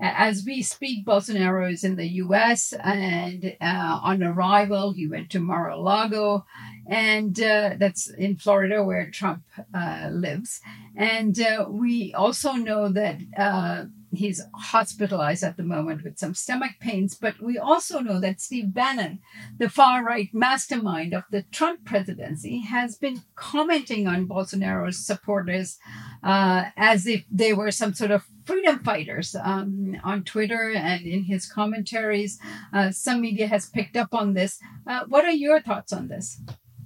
As 0.00 0.44
we 0.44 0.62
speak, 0.62 1.04
Bolsonaro 1.04 1.72
is 1.72 1.82
in 1.82 1.96
the 1.96 2.06
US 2.06 2.72
and 2.84 3.56
uh, 3.60 4.00
on 4.02 4.22
arrival, 4.22 4.92
he 4.92 5.08
went 5.08 5.30
to 5.30 5.40
Mar 5.40 5.70
a 5.70 5.78
Lago, 5.78 6.44
and 6.86 7.40
uh, 7.40 7.70
that's 7.78 8.10
in 8.10 8.36
Florida 8.36 8.84
where 8.84 9.10
Trump 9.10 9.42
uh, 9.74 10.08
lives. 10.12 10.60
And 10.94 11.38
uh, 11.40 11.66
we 11.68 12.14
also 12.14 12.52
know 12.52 12.88
that 12.90 13.18
uh, 13.36 13.84
he's 14.12 14.42
hospitalized 14.54 15.42
at 15.42 15.56
the 15.56 15.62
moment 15.62 16.04
with 16.04 16.18
some 16.18 16.34
stomach 16.34 16.72
pains. 16.80 17.14
But 17.14 17.40
we 17.40 17.58
also 17.58 18.00
know 18.00 18.20
that 18.20 18.40
Steve 18.40 18.72
Bannon, 18.74 19.20
the 19.58 19.68
far 19.68 20.04
right 20.04 20.28
mastermind 20.32 21.14
of 21.14 21.24
the 21.30 21.42
Trump 21.50 21.84
presidency, 21.84 22.60
has 22.60 22.96
been 22.96 23.22
commenting 23.34 24.06
on 24.06 24.28
Bolsonaro's 24.28 25.04
supporters 25.04 25.78
uh, 26.22 26.66
as 26.76 27.06
if 27.06 27.24
they 27.30 27.52
were 27.52 27.70
some 27.70 27.94
sort 27.94 28.10
of 28.10 28.24
freedom 28.44 28.80
fighters 28.80 29.34
um, 29.42 29.96
on 30.04 30.24
Twitter 30.24 30.72
and 30.74 31.06
in 31.06 31.24
his 31.24 31.46
commentaries. 31.46 32.38
Uh, 32.72 32.90
some 32.90 33.20
media 33.20 33.46
has 33.46 33.68
picked 33.68 33.96
up 33.96 34.12
on 34.12 34.34
this. 34.34 34.58
Uh, 34.86 35.04
what 35.08 35.24
are 35.24 35.32
your 35.32 35.60
thoughts 35.60 35.92
on 35.92 36.08
this? 36.08 36.40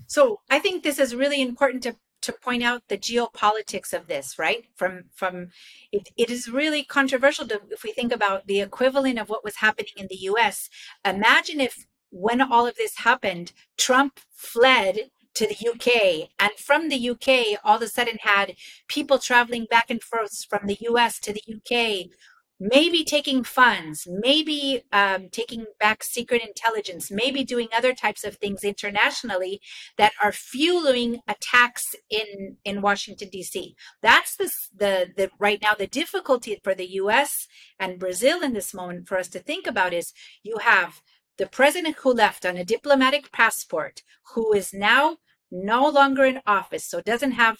So 0.06 0.40
I 0.50 0.60
think 0.60 0.82
this 0.82 0.98
is 0.98 1.14
really 1.14 1.42
important 1.42 1.82
to 1.82 1.96
to 2.26 2.32
point 2.32 2.62
out 2.64 2.82
the 2.88 2.98
geopolitics 2.98 3.92
of 3.92 4.08
this, 4.08 4.38
right? 4.38 4.64
From 4.74 5.04
from 5.14 5.50
it, 5.92 6.08
it 6.16 6.28
is 6.28 6.48
really 6.48 6.82
controversial 6.82 7.46
to 7.48 7.60
if 7.70 7.84
we 7.84 7.92
think 7.92 8.12
about 8.12 8.46
the 8.48 8.60
equivalent 8.60 9.18
of 9.18 9.28
what 9.28 9.44
was 9.44 9.56
happening 9.56 9.92
in 9.96 10.08
the 10.08 10.22
US. 10.30 10.68
Imagine 11.04 11.60
if 11.60 11.86
when 12.10 12.40
all 12.40 12.66
of 12.66 12.76
this 12.76 12.98
happened, 12.98 13.52
Trump 13.76 14.18
fled 14.32 15.10
to 15.34 15.46
the 15.46 15.68
UK 15.70 16.30
and 16.40 16.52
from 16.58 16.88
the 16.88 17.10
UK 17.10 17.60
all 17.62 17.76
of 17.76 17.82
a 17.82 17.88
sudden 17.88 18.18
had 18.22 18.56
people 18.88 19.18
traveling 19.18 19.66
back 19.70 19.88
and 19.88 20.02
forth 20.02 20.46
from 20.48 20.66
the 20.66 20.78
US 20.80 21.20
to 21.20 21.32
the 21.32 21.44
UK 21.56 22.10
maybe 22.58 23.04
taking 23.04 23.44
funds, 23.44 24.06
maybe 24.08 24.82
um, 24.92 25.28
taking 25.30 25.66
back 25.78 26.02
secret 26.02 26.42
intelligence, 26.42 27.10
maybe 27.10 27.44
doing 27.44 27.68
other 27.76 27.94
types 27.94 28.24
of 28.24 28.36
things 28.36 28.64
internationally 28.64 29.60
that 29.98 30.12
are 30.22 30.32
fueling 30.32 31.20
attacks 31.28 31.94
in 32.08 32.56
in 32.64 32.82
Washington 32.82 33.28
D.C. 33.30 33.76
That's 34.02 34.36
the 34.36 34.50
the 34.74 35.08
the 35.16 35.30
right 35.38 35.60
now 35.60 35.74
the 35.74 35.86
difficulty 35.86 36.58
for 36.62 36.74
the 36.74 36.90
U.S. 36.92 37.46
and 37.78 37.98
Brazil 37.98 38.42
in 38.42 38.52
this 38.52 38.72
moment 38.72 39.08
for 39.08 39.18
us 39.18 39.28
to 39.28 39.38
think 39.38 39.66
about 39.66 39.92
is 39.92 40.12
you 40.42 40.58
have 40.58 41.00
the 41.38 41.46
president 41.46 41.96
who 41.96 42.12
left 42.12 42.46
on 42.46 42.56
a 42.56 42.64
diplomatic 42.64 43.30
passport 43.30 44.02
who 44.34 44.52
is 44.54 44.72
now 44.72 45.18
no 45.50 45.88
longer 45.88 46.24
in 46.24 46.40
office 46.46 46.84
so 46.84 47.00
doesn't 47.00 47.32
have 47.32 47.58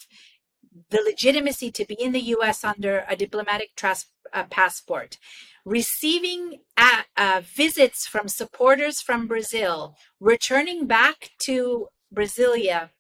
the 0.91 1.03
legitimacy 1.03 1.71
to 1.73 1.85
be 1.85 1.95
in 1.95 2.13
the 2.13 2.21
US 2.37 2.65
under 2.65 3.05
a 3.09 3.17
diplomatic 3.17 3.71
uh, 4.33 4.45
passport, 4.51 5.19
receiving 5.65 6.61
at, 6.77 7.07
uh, 7.17 7.43
visits 7.45 8.07
from 8.07 8.29
supporters 8.29 9.01
from 9.01 9.27
Brazil, 9.27 9.97
returning 10.21 10.87
back 10.87 11.31
to 11.41 11.89
Brasilia. 12.15 12.91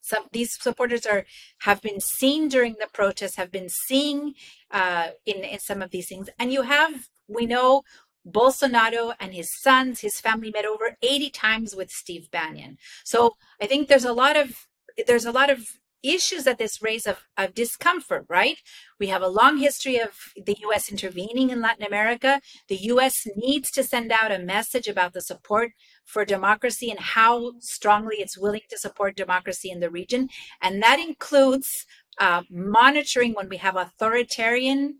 Some 0.00 0.24
these 0.32 0.56
supporters 0.60 1.06
are 1.06 1.24
have 1.60 1.80
been 1.80 2.00
seen 2.00 2.48
during 2.48 2.74
the 2.80 2.88
protests, 2.92 3.36
have 3.36 3.52
been 3.52 3.68
seen 3.68 4.34
uh, 4.70 5.08
in 5.24 5.44
in 5.44 5.60
some 5.60 5.80
of 5.80 5.90
these 5.90 6.08
things, 6.08 6.28
and 6.38 6.52
you 6.52 6.62
have 6.62 7.08
we 7.28 7.46
know 7.46 7.82
Bolsonaro 8.26 9.14
and 9.20 9.34
his 9.34 9.50
sons, 9.60 10.00
his 10.00 10.20
family 10.20 10.50
met 10.50 10.64
over 10.64 10.96
80 11.02 11.30
times 11.30 11.74
with 11.74 11.90
Steve 11.90 12.30
Bannon. 12.30 12.78
So 13.04 13.36
I 13.60 13.66
think 13.66 13.88
there's 13.88 14.04
a 14.04 14.12
lot 14.12 14.36
of 14.36 14.66
there's 15.06 15.24
a 15.24 15.32
lot 15.32 15.50
of 15.50 15.66
issues 16.02 16.44
that 16.44 16.58
this 16.58 16.82
raise 16.82 17.06
of, 17.06 17.24
of 17.36 17.54
discomfort, 17.54 18.26
right? 18.28 18.58
We 18.98 19.08
have 19.08 19.22
a 19.22 19.28
long 19.28 19.58
history 19.58 19.98
of 19.98 20.10
the 20.36 20.56
US 20.66 20.90
intervening 20.90 21.50
in 21.50 21.60
Latin 21.60 21.84
America. 21.84 22.40
The 22.68 22.76
US 22.92 23.26
needs 23.36 23.70
to 23.72 23.84
send 23.84 24.12
out 24.12 24.32
a 24.32 24.38
message 24.38 24.88
about 24.88 25.12
the 25.12 25.20
support 25.20 25.72
for 26.04 26.24
democracy 26.24 26.90
and 26.90 27.00
how 27.00 27.52
strongly 27.60 28.16
it's 28.18 28.38
willing 28.38 28.62
to 28.70 28.78
support 28.78 29.16
democracy 29.16 29.70
in 29.70 29.80
the 29.80 29.90
region. 29.90 30.28
And 30.60 30.82
that 30.82 30.98
includes 30.98 31.86
uh, 32.18 32.42
monitoring 32.50 33.32
when 33.32 33.48
we 33.48 33.56
have 33.58 33.76
authoritarian 33.76 34.98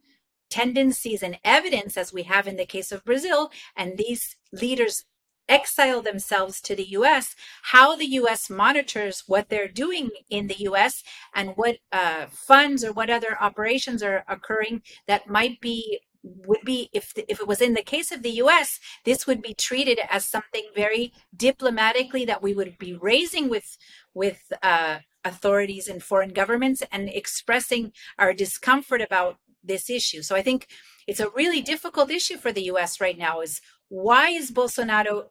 tendencies 0.50 1.22
and 1.22 1.38
evidence, 1.44 1.96
as 1.96 2.12
we 2.12 2.24
have 2.24 2.46
in 2.46 2.56
the 2.56 2.66
case 2.66 2.92
of 2.92 3.04
Brazil, 3.04 3.50
and 3.74 3.96
these 3.96 4.36
leaders 4.52 5.04
exile 5.52 6.00
themselves 6.00 6.60
to 6.62 6.74
the 6.74 6.88
US, 6.98 7.36
how 7.74 7.94
the 7.94 8.12
US 8.20 8.48
monitors 8.48 9.24
what 9.26 9.48
they're 9.50 9.68
doing 9.84 10.10
in 10.30 10.46
the 10.46 10.60
US 10.70 11.04
and 11.34 11.50
what 11.60 11.76
uh, 11.92 12.26
funds 12.30 12.82
or 12.82 12.92
what 12.92 13.10
other 13.10 13.36
operations 13.40 14.02
are 14.02 14.24
occurring 14.28 14.82
that 15.06 15.28
might 15.28 15.60
be 15.60 16.00
would 16.24 16.64
be 16.64 16.88
if 16.92 17.12
the, 17.14 17.24
if 17.28 17.40
it 17.40 17.48
was 17.48 17.60
in 17.60 17.74
the 17.74 17.82
case 17.94 18.10
of 18.12 18.22
the 18.22 18.36
US 18.44 18.80
this 19.04 19.26
would 19.26 19.42
be 19.42 19.54
treated 19.54 19.98
as 20.08 20.24
something 20.24 20.66
very 20.74 21.12
diplomatically 21.36 22.24
that 22.24 22.42
we 22.42 22.54
would 22.54 22.78
be 22.78 22.94
raising 22.94 23.50
with 23.50 23.76
with 24.14 24.40
uh, 24.62 24.98
authorities 25.24 25.86
and 25.88 26.02
foreign 26.02 26.32
governments 26.32 26.82
and 26.90 27.08
expressing 27.08 27.92
our 28.18 28.32
discomfort 28.32 29.02
about 29.02 29.36
this 29.62 29.90
issue. 29.90 30.22
So 30.22 30.34
i 30.34 30.42
think 30.42 30.60
it's 31.06 31.20
a 31.20 31.30
really 31.30 31.60
difficult 31.60 32.10
issue 32.10 32.38
for 32.38 32.52
the 32.52 32.68
US 32.72 33.00
right 33.00 33.18
now 33.18 33.40
is 33.40 33.60
why 33.88 34.30
is 34.30 34.50
Bolsonaro 34.50 35.26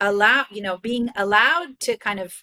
allow 0.00 0.46
you 0.50 0.62
know 0.62 0.78
being 0.78 1.10
allowed 1.16 1.78
to 1.80 1.96
kind 1.96 2.20
of 2.20 2.42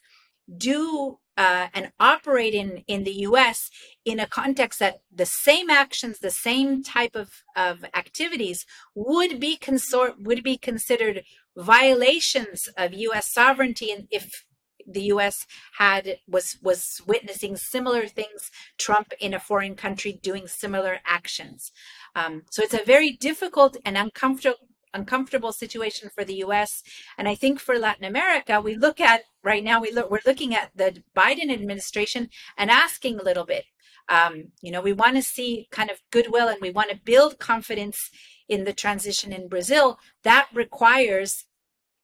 do 0.56 1.20
uh, 1.38 1.68
and 1.74 1.92
operate 2.00 2.54
in 2.54 2.84
in 2.88 3.04
the 3.04 3.14
U.S. 3.30 3.70
in 4.04 4.20
a 4.20 4.28
context 4.28 4.80
that 4.80 5.02
the 5.14 5.26
same 5.26 5.70
actions, 5.70 6.20
the 6.20 6.32
same 6.32 6.84
type 6.84 7.16
of 7.16 7.44
of 7.56 7.86
activities 7.96 8.66
would 8.96 9.40
be 9.40 9.56
consort 9.56 10.16
would 10.20 10.44
be 10.44 10.58
considered 10.58 11.24
violations 11.56 12.68
of 12.78 12.94
U.S. 12.94 13.32
sovereignty, 13.32 13.92
and 13.92 14.08
if 14.10 14.46
the 14.88 15.04
U.S. 15.04 15.46
had 15.78 16.18
was 16.28 16.58
was 16.64 17.02
witnessing 17.06 17.56
similar 17.56 18.08
things, 18.08 18.50
Trump 18.80 19.14
in 19.20 19.34
a 19.34 19.40
foreign 19.40 19.76
country 19.76 20.20
doing 20.24 20.48
similar 20.48 21.00
actions. 21.06 21.72
Um, 22.16 22.44
so 22.50 22.64
it's 22.64 22.74
a 22.74 22.84
very 22.84 23.12
difficult 23.12 23.78
and 23.86 23.96
uncomfortable 23.96 24.68
uncomfortable 24.94 25.52
situation 25.52 26.10
for 26.14 26.24
the 26.24 26.36
US. 26.46 26.84
And 27.18 27.28
I 27.28 27.36
think 27.36 27.60
for 27.60 27.78
Latin 27.78 28.06
America, 28.06 28.62
we 28.62 28.76
look 28.76 29.00
at 29.00 29.24
right 29.44 29.64
now, 29.64 29.82
we 29.82 29.92
look, 29.92 30.10
we're 30.10 30.20
looking 30.26 30.56
at 30.56 30.72
the 30.76 31.04
Biden 31.16 31.52
administration 31.52 32.30
and 32.58 32.72
asking 32.72 33.20
a 33.20 33.24
little 33.24 33.46
bit. 33.46 33.66
Um, 34.10 34.52
you 34.62 34.72
know, 34.72 34.82
we 34.82 34.94
want 34.94 35.16
to 35.18 35.22
see 35.22 35.68
kind 35.72 35.90
of 35.90 36.00
goodwill 36.12 36.48
and 36.48 36.62
we 36.62 36.72
want 36.72 36.90
to 36.92 37.00
build 37.04 37.40
confidence 37.40 38.10
in 38.48 38.64
the 38.64 38.74
transition 38.74 39.34
in 39.34 39.50
Brazil. 39.50 40.00
That 40.24 40.48
requires 40.54 41.46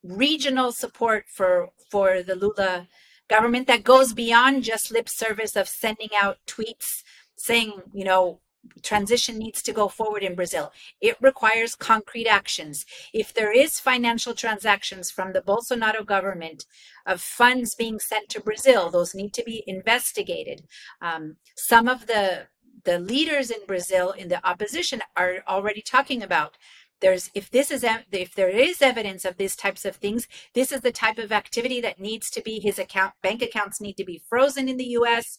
regional 0.04 0.74
support 0.74 1.26
for 1.30 1.70
for 1.90 2.22
the 2.22 2.36
Lula 2.36 2.88
government 3.30 3.68
that 3.68 3.84
goes 3.84 4.14
beyond 4.14 4.64
just 4.64 4.92
lip 4.92 5.08
service 5.08 5.56
of 5.56 5.70
sending 5.70 6.10
out 6.22 6.40
tweets 6.46 7.04
saying, 7.36 7.82
you 7.94 8.04
know, 8.04 8.40
transition 8.82 9.38
needs 9.38 9.62
to 9.64 9.74
go 9.74 9.88
forward 9.88 10.24
in 10.24 10.36
Brazil. 10.36 10.72
It 11.02 11.18
requires 11.22 11.76
concrete 11.76 12.28
actions. 12.28 12.86
If 13.14 13.34
there 13.34 13.52
is 13.52 13.80
financial 13.80 14.34
transactions 14.34 15.12
from 15.12 15.34
the 15.34 15.42
Bolsonaro 15.42 16.06
government 16.06 16.66
of 17.06 17.22
funds 17.22 17.76
being 17.76 18.00
sent 18.00 18.30
to 18.30 18.42
Brazil, 18.42 18.90
those 18.90 19.16
need 19.16 19.34
to 19.34 19.44
be 19.44 19.64
investigated. 19.68 20.64
Um, 21.02 21.38
some 21.56 21.88
of 21.88 22.08
the 22.08 22.48
the 22.86 23.00
leaders 23.00 23.50
in 23.50 23.66
Brazil 23.66 24.12
in 24.12 24.28
the 24.28 24.46
opposition 24.46 25.02
are 25.16 25.44
already 25.48 25.82
talking 25.82 26.22
about 26.22 26.58
there's 27.04 27.30
if 27.36 27.52
this 27.52 27.70
is 27.70 27.86
if 28.12 28.34
there 28.34 28.50
is 28.50 28.82
evidence 28.82 29.26
of 29.26 29.38
these 29.38 29.56
types 29.56 29.86
of 29.86 29.98
things 29.98 30.28
this 30.54 30.72
is 30.72 30.82
the 30.82 30.92
type 30.92 31.18
of 31.18 31.32
activity 31.32 31.82
that 31.82 32.00
needs 32.00 32.30
to 32.30 32.42
be 32.42 32.60
his 32.60 32.80
account 32.80 33.14
bank 33.22 33.42
accounts 33.42 33.82
need 33.82 33.98
to 33.98 34.06
be 34.06 34.24
frozen 34.30 34.68
in 34.70 34.78
the 34.78 34.96
US 35.00 35.38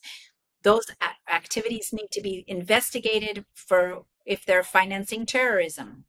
those 0.64 0.87
activities 1.33 1.92
need 1.92 2.11
to 2.11 2.20
be 2.20 2.44
investigated 2.48 3.44
for 3.55 4.05
if 4.27 4.44
they're 4.44 4.64
financing 4.64 5.27
terrorism. 5.27 6.05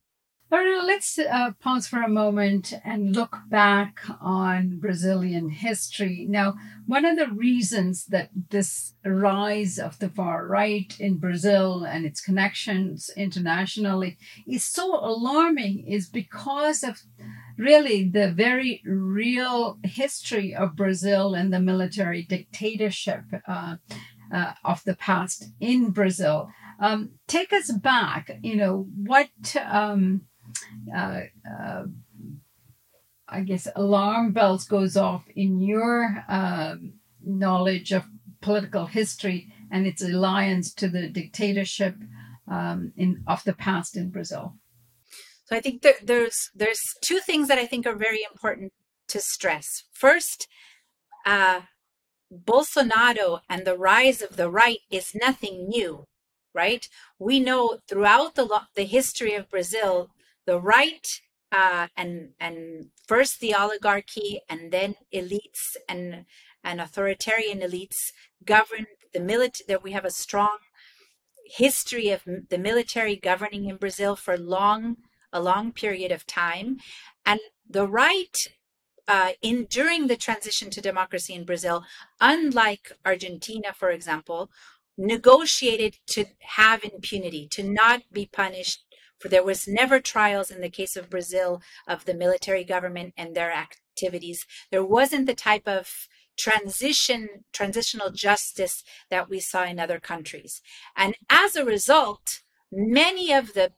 let's 0.85 1.17
uh, 1.17 1.51
pause 1.59 1.87
for 1.87 2.03
a 2.03 2.07
moment 2.07 2.71
and 2.85 3.15
look 3.15 3.35
back 3.49 3.99
on 4.21 4.79
Brazilian 4.79 5.49
history. 5.49 6.27
Now, 6.29 6.53
one 6.85 7.03
of 7.03 7.17
the 7.17 7.27
reasons 7.27 8.05
that 8.05 8.29
this 8.51 8.93
rise 9.03 9.79
of 9.79 9.97
the 9.97 10.07
far 10.07 10.47
right 10.47 10.95
in 10.99 11.17
Brazil 11.17 11.83
and 11.83 12.05
its 12.05 12.21
connections 12.21 13.09
internationally 13.17 14.17
is 14.47 14.63
so 14.63 14.95
alarming 15.03 15.87
is 15.87 16.07
because 16.07 16.83
of 16.83 17.01
really 17.57 18.07
the 18.07 18.31
very 18.31 18.83
real 18.85 19.79
history 19.83 20.53
of 20.53 20.75
Brazil 20.75 21.33
and 21.33 21.51
the 21.51 21.59
military 21.59 22.21
dictatorship. 22.21 23.23
Uh, 23.47 23.77
uh, 24.35 24.53
of 24.65 24.83
the 24.83 24.95
past 24.95 25.45
in 25.59 25.91
Brazil. 25.91 26.49
Um, 26.79 27.11
take 27.27 27.53
us 27.53 27.71
back. 27.71 28.29
You 28.43 28.57
know 28.57 28.87
what? 28.97 29.29
Um, 29.65 30.21
uh, 30.93 31.21
uh, 31.49 31.83
I 33.27 33.41
guess 33.41 33.67
alarm 33.75 34.33
bells 34.33 34.65
goes 34.65 34.97
off 34.97 35.23
in 35.35 35.59
your 35.59 36.23
um, 36.27 36.95
knowledge 37.23 37.91
of 37.93 38.03
political 38.41 38.85
history 38.85 39.47
and 39.71 39.87
its 39.87 40.03
alliance 40.03 40.73
to 40.75 40.87
the 40.89 41.07
dictatorship 41.07 41.95
um, 42.47 42.91
in 42.95 43.23
of 43.25 43.43
the 43.45 43.53
past 43.53 43.95
in 43.95 44.11
Brazil. 44.11 44.55
So 45.45 45.55
I 45.55 45.61
think 45.61 45.81
there, 45.81 45.95
there's 46.03 46.51
there's 46.53 46.81
two 47.01 47.19
things 47.19 47.47
that 47.47 47.57
I 47.57 47.65
think 47.65 47.87
are 47.87 47.95
very 47.95 48.21
important 48.31 48.73
to 49.07 49.19
stress. 49.19 49.83
First, 49.93 50.47
uh, 51.25 51.61
Bolsonaro 52.43 53.41
and 53.49 53.65
the 53.65 53.77
rise 53.77 54.21
of 54.21 54.35
the 54.37 54.49
right 54.49 54.79
is 54.89 55.15
nothing 55.15 55.67
new, 55.67 56.05
right? 56.53 56.87
We 57.19 57.39
know 57.39 57.79
throughout 57.87 58.35
the 58.35 58.61
the 58.75 58.85
history 58.85 59.33
of 59.33 59.49
Brazil, 59.49 60.09
the 60.45 60.59
right 60.59 61.21
uh, 61.51 61.87
and 61.95 62.31
and 62.39 62.89
first 63.07 63.39
the 63.39 63.53
oligarchy 63.53 64.41
and 64.49 64.71
then 64.71 64.95
elites 65.13 65.75
and 65.87 66.25
and 66.63 66.81
authoritarian 66.81 67.59
elites 67.59 68.11
govern 68.43 68.87
the 69.13 69.19
military. 69.19 69.65
That 69.67 69.83
we 69.83 69.91
have 69.91 70.05
a 70.05 70.11
strong 70.11 70.57
history 71.45 72.09
of 72.09 72.23
the 72.25 72.57
military 72.57 73.15
governing 73.15 73.65
in 73.65 73.77
Brazil 73.77 74.15
for 74.15 74.37
long 74.37 74.97
a 75.31 75.41
long 75.41 75.71
period 75.71 76.11
of 76.11 76.25
time, 76.25 76.77
and 77.25 77.39
the 77.69 77.87
right 77.87 78.47
uh, 79.07 79.31
in 79.41 79.65
during 79.65 80.07
the 80.07 80.17
transition 80.17 80.69
to 80.71 80.81
democracy 80.81 81.33
in 81.33 81.45
Brazil, 81.45 81.83
unlike 82.19 82.91
Argentina, 83.05 83.73
for 83.73 83.89
example, 83.91 84.49
negotiated 84.97 85.97
to 86.07 86.25
have 86.39 86.83
impunity, 86.83 87.47
to 87.49 87.63
not 87.63 88.03
be 88.11 88.25
punished. 88.25 88.83
For 89.19 89.29
there 89.29 89.43
was 89.43 89.67
never 89.67 89.99
trials 89.99 90.51
in 90.51 90.61
the 90.61 90.69
case 90.69 90.95
of 90.95 91.09
Brazil 91.09 91.61
of 91.87 92.05
the 92.05 92.13
military 92.13 92.63
government 92.63 93.13
and 93.17 93.33
their 93.33 93.51
activities. 93.51 94.45
There 94.71 94.83
wasn't 94.83 95.25
the 95.25 95.35
type 95.35 95.67
of 95.67 96.07
transition 96.37 97.45
transitional 97.53 98.11
justice 98.11 98.83
that 99.09 99.29
we 99.29 99.39
saw 99.39 99.63
in 99.63 99.79
other 99.79 99.99
countries. 99.99 100.61
And 100.95 101.15
as 101.29 101.55
a 101.55 101.65
result, 101.65 102.41
many 102.71 103.31
of 103.31 103.53
the 103.53 103.71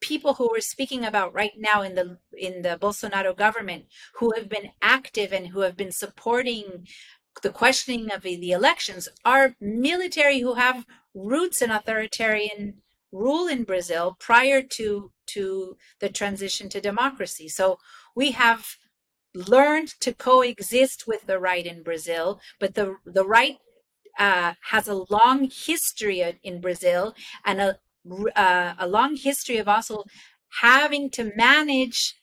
people 0.00 0.34
who 0.34 0.48
we're 0.50 0.60
speaking 0.60 1.04
about 1.04 1.34
right 1.34 1.52
now 1.56 1.82
in 1.82 1.94
the 1.94 2.18
in 2.36 2.62
the 2.62 2.78
Bolsonaro 2.80 3.36
government 3.36 3.86
who 4.14 4.32
have 4.36 4.48
been 4.48 4.70
active 4.82 5.32
and 5.32 5.48
who 5.48 5.60
have 5.60 5.76
been 5.76 5.92
supporting 5.92 6.86
the 7.42 7.50
questioning 7.50 8.10
of 8.12 8.22
the 8.22 8.50
elections 8.50 9.08
are 9.24 9.54
military 9.60 10.40
who 10.40 10.54
have 10.54 10.84
roots 11.14 11.62
in 11.62 11.70
authoritarian 11.70 12.74
rule 13.12 13.46
in 13.46 13.64
Brazil 13.64 14.16
prior 14.18 14.62
to 14.62 15.12
to 15.26 15.76
the 16.00 16.08
transition 16.08 16.68
to 16.68 16.80
democracy. 16.80 17.48
So 17.48 17.78
we 18.14 18.32
have 18.32 18.76
learned 19.34 19.88
to 20.00 20.12
coexist 20.12 21.06
with 21.06 21.26
the 21.26 21.38
right 21.38 21.66
in 21.66 21.82
Brazil, 21.82 22.40
but 22.58 22.74
the 22.74 22.96
the 23.04 23.26
right 23.26 23.58
uh, 24.18 24.54
has 24.70 24.88
a 24.88 25.04
long 25.10 25.50
history 25.50 26.22
in 26.42 26.60
Brazil 26.60 27.14
and 27.44 27.60
a 27.60 27.78
uh, 28.36 28.74
a 28.78 28.88
long 28.88 29.16
history 29.16 29.58
of 29.58 29.68
also 29.68 30.04
having 30.60 31.10
to 31.10 31.32
manage 31.36 32.14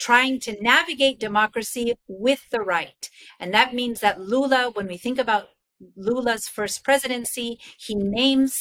trying 0.00 0.40
to 0.40 0.60
navigate 0.62 1.20
democracy 1.20 1.94
with 2.08 2.48
the 2.50 2.60
right. 2.60 3.10
And 3.38 3.52
that 3.52 3.74
means 3.74 4.00
that 4.00 4.20
Lula, 4.20 4.70
when 4.72 4.86
we 4.86 4.96
think 4.96 5.18
about 5.18 5.50
Lula's 5.96 6.48
first 6.48 6.82
presidency, 6.82 7.58
he 7.78 7.94
names 7.94 8.56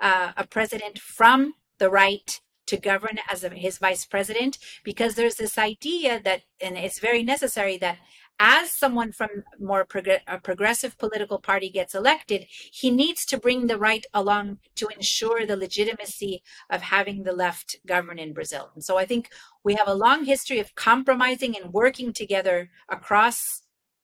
uh, 0.00 0.32
a 0.36 0.46
president 0.46 0.98
from 0.98 1.54
the 1.78 1.90
right 1.90 2.40
to 2.66 2.76
govern 2.76 3.18
as 3.30 3.42
a, 3.42 3.48
his 3.48 3.78
vice 3.78 4.06
president 4.06 4.58
because 4.84 5.14
there's 5.14 5.36
this 5.36 5.58
idea 5.58 6.20
that, 6.22 6.42
and 6.60 6.76
it's 6.76 7.00
very 7.00 7.22
necessary 7.22 7.76
that 7.78 7.98
as 8.42 8.72
someone 8.72 9.12
from 9.12 9.44
more 9.60 9.84
prog- 9.84 10.20
a 10.26 10.38
progressive 10.40 10.98
political 10.98 11.38
party 11.38 11.70
gets 11.70 11.94
elected, 11.94 12.44
he 12.50 12.90
needs 12.90 13.24
to 13.24 13.38
bring 13.38 13.68
the 13.68 13.78
right 13.78 14.04
along 14.12 14.58
to 14.74 14.88
ensure 14.88 15.46
the 15.46 15.56
legitimacy 15.56 16.42
of 16.68 16.82
having 16.82 17.22
the 17.22 17.32
left 17.32 17.76
govern 17.86 18.18
in 18.18 18.32
Brazil. 18.32 18.70
And 18.74 18.82
so 18.82 18.98
I 18.98 19.06
think 19.06 19.30
we 19.62 19.74
have 19.74 19.86
a 19.86 19.94
long 19.94 20.24
history 20.24 20.58
of 20.58 20.74
compromising 20.74 21.56
and 21.56 21.72
working 21.72 22.12
together 22.12 22.70
across 22.88 23.62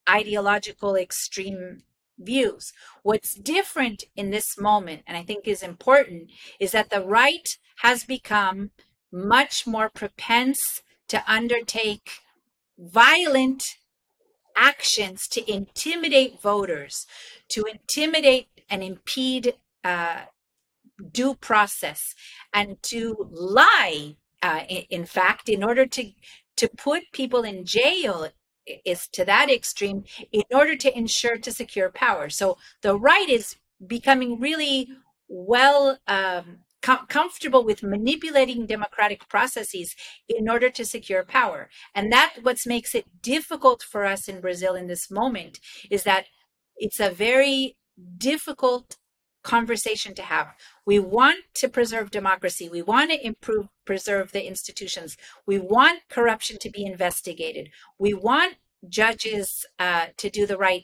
ideological 0.09 0.95
extreme 0.95 1.83
views. 2.17 2.71
What's 3.03 3.33
different 3.33 4.05
in 4.15 4.29
this 4.29 4.57
moment, 4.57 5.01
and 5.05 5.17
I 5.17 5.23
think 5.23 5.49
is 5.49 5.61
important, 5.61 6.31
is 6.61 6.71
that 6.71 6.91
the 6.91 7.05
right 7.05 7.57
has 7.79 8.05
become 8.05 8.71
much 9.11 9.67
more 9.67 9.89
propense 9.89 10.81
to 11.09 11.29
undertake 11.29 12.21
violent 12.77 13.75
actions 14.59 15.27
to 15.29 15.51
intimidate 15.51 16.41
voters, 16.41 17.07
to 17.49 17.63
intimidate 17.63 18.47
and 18.69 18.83
impede 18.83 19.53
uh, 19.83 20.21
due 21.11 21.33
process, 21.33 22.13
and 22.53 22.81
to 22.83 23.29
lie. 23.31 24.15
Uh, 24.41 24.63
in, 24.89 25.05
fact, 25.05 25.49
in 25.49 25.63
order 25.63 25.85
to 25.85 26.11
to 26.55 26.69
put 26.69 27.03
people 27.11 27.43
in 27.43 27.65
jail 27.65 28.29
is 28.85 29.07
to 29.07 29.25
that 29.25 29.49
extreme 29.49 30.03
in 30.31 30.43
order 30.53 30.75
to 30.75 30.97
ensure 30.97 31.37
to 31.37 31.51
secure 31.51 31.89
power. 31.89 32.29
So 32.29 32.57
the 32.81 32.97
right 32.97 33.29
is 33.29 33.55
becoming 33.85 34.39
really 34.39 34.89
well 35.27 35.97
um, 36.07 36.59
com- 36.81 37.05
comfortable 37.07 37.63
with 37.63 37.83
manipulating 37.83 38.65
democratic 38.65 39.27
processes 39.27 39.95
in 40.27 40.49
order 40.49 40.69
to 40.69 40.85
secure 40.85 41.23
power. 41.23 41.69
And 41.93 42.11
that 42.11 42.35
what 42.41 42.59
makes 42.65 42.95
it 42.95 43.21
difficult 43.21 43.83
for 43.83 44.05
us 44.05 44.27
in 44.27 44.41
Brazil 44.41 44.75
in 44.75 44.87
this 44.87 45.09
moment 45.09 45.59
is 45.89 46.03
that 46.03 46.25
it's 46.77 46.99
a 46.99 47.09
very 47.09 47.77
difficult 48.17 48.97
conversation 49.43 50.13
to 50.15 50.21
have. 50.21 50.53
We 50.85 50.99
want 50.99 51.39
to 51.55 51.69
preserve 51.69 52.11
democracy. 52.11 52.69
We 52.69 52.81
want 52.81 53.11
to 53.11 53.25
improve, 53.25 53.67
preserve 53.85 54.31
the 54.31 54.45
institutions. 54.45 55.17
We 55.45 55.59
want 55.59 56.01
corruption 56.09 56.57
to 56.61 56.69
be 56.69 56.85
investigated. 56.85 57.69
We 57.97 58.13
want 58.13 58.55
judges 58.87 59.65
uh, 59.77 60.07
to 60.17 60.29
do 60.29 60.45
the 60.45 60.57
right 60.57 60.83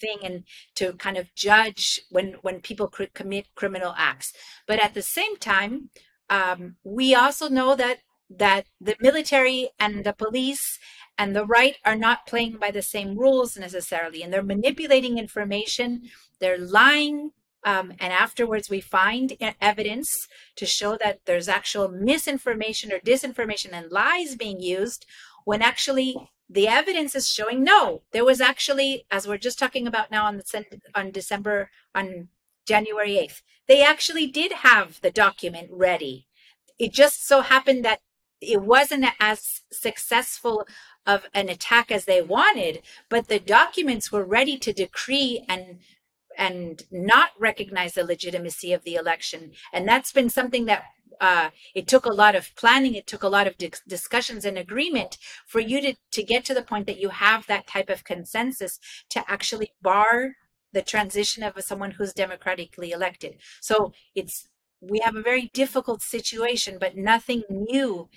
thing 0.00 0.18
and 0.22 0.44
to 0.76 0.92
kind 0.94 1.16
of 1.16 1.34
judge 1.34 2.00
when 2.10 2.34
when 2.42 2.60
people 2.60 2.88
cr- 2.88 3.04
commit 3.14 3.46
criminal 3.54 3.94
acts. 3.96 4.32
But 4.66 4.80
at 4.80 4.94
the 4.94 5.02
same 5.02 5.36
time 5.36 5.90
um, 6.30 6.76
we 6.84 7.14
also 7.14 7.48
know 7.48 7.74
that 7.76 7.98
that 8.30 8.66
the 8.80 8.96
military 9.00 9.70
and 9.78 10.04
the 10.04 10.12
police 10.12 10.78
and 11.16 11.34
the 11.34 11.46
right 11.46 11.76
are 11.84 11.96
not 11.96 12.26
playing 12.26 12.58
by 12.58 12.70
the 12.70 12.82
same 12.82 13.16
rules 13.16 13.56
necessarily 13.56 14.22
and 14.22 14.32
they're 14.32 14.42
manipulating 14.42 15.18
information 15.18 16.02
they're 16.38 16.58
lying 16.58 17.30
um, 17.64 17.92
and 17.98 18.12
afterwards 18.12 18.68
we 18.68 18.80
find 18.80 19.36
evidence 19.60 20.28
to 20.56 20.66
show 20.66 20.96
that 20.98 21.20
there's 21.24 21.48
actual 21.48 21.88
misinformation 21.88 22.92
or 22.92 22.98
disinformation 22.98 23.72
and 23.72 23.90
lies 23.90 24.36
being 24.36 24.60
used 24.60 25.06
when 25.44 25.62
actually 25.62 26.30
the 26.48 26.68
evidence 26.68 27.14
is 27.14 27.28
showing 27.28 27.62
no. 27.62 28.02
There 28.12 28.24
was 28.24 28.40
actually 28.40 29.04
as 29.10 29.26
we're 29.26 29.38
just 29.38 29.58
talking 29.58 29.86
about 29.86 30.10
now 30.10 30.24
on 30.26 30.36
the 30.38 30.80
on 30.94 31.10
december 31.10 31.70
on 31.94 32.28
january 32.66 33.12
8th 33.12 33.42
they 33.66 33.82
actually 33.82 34.26
did 34.26 34.52
have 34.52 35.00
the 35.02 35.10
document 35.10 35.68
ready. 35.70 36.26
It 36.78 36.92
just 36.92 37.26
so 37.26 37.42
happened 37.42 37.84
that 37.84 38.00
it 38.40 38.62
wasn't 38.62 39.04
as 39.20 39.62
successful 39.70 40.66
of 41.06 41.26
an 41.34 41.48
attack 41.48 41.90
as 41.90 42.04
they 42.04 42.22
wanted 42.22 42.82
but 43.08 43.28
the 43.28 43.38
documents 43.38 44.10
were 44.10 44.24
ready 44.24 44.56
to 44.58 44.72
decree 44.72 45.44
and 45.48 45.80
and 46.38 46.84
not 46.90 47.30
recognize 47.38 47.94
the 47.94 48.04
legitimacy 48.04 48.72
of 48.72 48.84
the 48.84 48.94
election. 48.94 49.50
And 49.72 49.86
that's 49.86 50.12
been 50.12 50.30
something 50.30 50.64
that 50.66 50.84
uh, 51.20 51.50
it 51.74 51.88
took 51.88 52.06
a 52.06 52.12
lot 52.12 52.36
of 52.36 52.54
planning. 52.54 52.94
It 52.94 53.08
took 53.08 53.24
a 53.24 53.28
lot 53.28 53.48
of 53.48 53.58
di- 53.58 53.72
discussions 53.88 54.44
and 54.44 54.56
agreement 54.56 55.18
for 55.46 55.58
you 55.58 55.80
to, 55.80 55.94
to 56.12 56.22
get 56.22 56.44
to 56.46 56.54
the 56.54 56.62
point 56.62 56.86
that 56.86 57.00
you 57.00 57.08
have 57.08 57.46
that 57.46 57.66
type 57.66 57.90
of 57.90 58.04
consensus 58.04 58.78
to 59.10 59.28
actually 59.28 59.72
bar 59.82 60.36
the 60.72 60.82
transition 60.82 61.42
of 61.42 61.60
someone 61.62 61.90
who's 61.92 62.12
democratically 62.12 62.92
elected. 62.92 63.36
So 63.60 63.92
it's 64.14 64.48
we 64.80 65.00
have 65.00 65.16
a 65.16 65.22
very 65.22 65.50
difficult 65.52 66.02
situation 66.02 66.76
but 66.78 66.96
nothing 66.96 67.42
new 67.50 68.08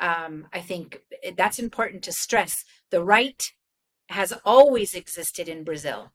um, 0.00 0.46
i 0.52 0.60
think 0.60 1.00
that's 1.36 1.58
important 1.58 2.02
to 2.04 2.12
stress. 2.12 2.64
The 2.90 3.02
right 3.02 3.52
has 4.10 4.32
always 4.44 4.94
existed 4.94 5.48
in 5.48 5.64
brazil 5.64 6.12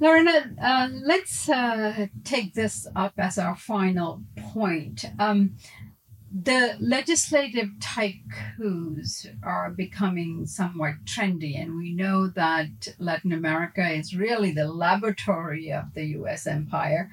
Lorena, 0.00 0.50
uh, 0.60 0.88
let's 1.04 1.48
uh, 1.48 2.06
take 2.24 2.54
this 2.54 2.86
up 2.96 3.14
as 3.16 3.38
our 3.38 3.56
final 3.56 4.22
point. 4.36 5.04
Um, 5.18 5.56
the 6.36 6.76
legislative 6.80 7.68
tycoons 7.78 9.26
are 9.44 9.70
becoming 9.70 10.46
somewhat 10.46 11.04
trendy, 11.04 11.56
and 11.60 11.76
we 11.76 11.94
know 11.94 12.26
that 12.26 12.88
Latin 12.98 13.32
America 13.32 13.88
is 13.88 14.16
really 14.16 14.50
the 14.50 14.66
laboratory 14.66 15.70
of 15.70 15.94
the 15.94 16.06
U.S. 16.06 16.48
empire, 16.48 17.08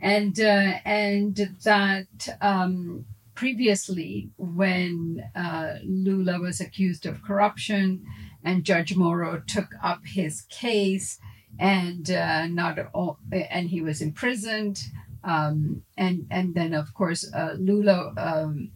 and 0.00 0.40
uh, 0.40 0.78
and 0.86 1.54
that 1.64 2.38
um, 2.40 3.04
previously, 3.34 4.30
when 4.38 5.22
uh, 5.36 5.74
Lula 5.84 6.40
was 6.40 6.58
accused 6.58 7.04
of 7.04 7.22
corruption, 7.22 8.06
and 8.42 8.64
Judge 8.64 8.96
Moro 8.96 9.42
took 9.46 9.68
up 9.82 10.00
his 10.06 10.42
case 10.48 11.18
and 11.58 12.10
uh, 12.10 12.46
not 12.46 12.78
all, 12.92 13.18
and 13.32 13.68
he 13.68 13.80
was 13.80 14.00
imprisoned. 14.00 14.82
Um, 15.24 15.82
and 15.96 16.26
and 16.30 16.54
then 16.54 16.74
of 16.74 16.94
course 16.94 17.32
uh, 17.32 17.54
Lula 17.56 18.12
um, 18.16 18.72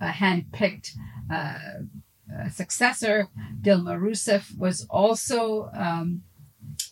handpicked 0.00 0.96
uh, 1.30 2.48
successor 2.50 3.28
Dilma 3.60 3.98
Rousseff 4.00 4.56
was 4.56 4.86
also 4.88 5.70
um, 5.74 6.22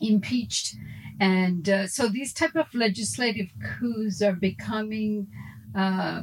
impeached, 0.00 0.76
And 1.20 1.68
uh, 1.68 1.86
so 1.86 2.08
these 2.08 2.32
type 2.32 2.54
of 2.54 2.72
legislative 2.74 3.50
coups 3.78 4.22
are 4.22 4.34
becoming 4.34 5.28
uh, 5.74 6.22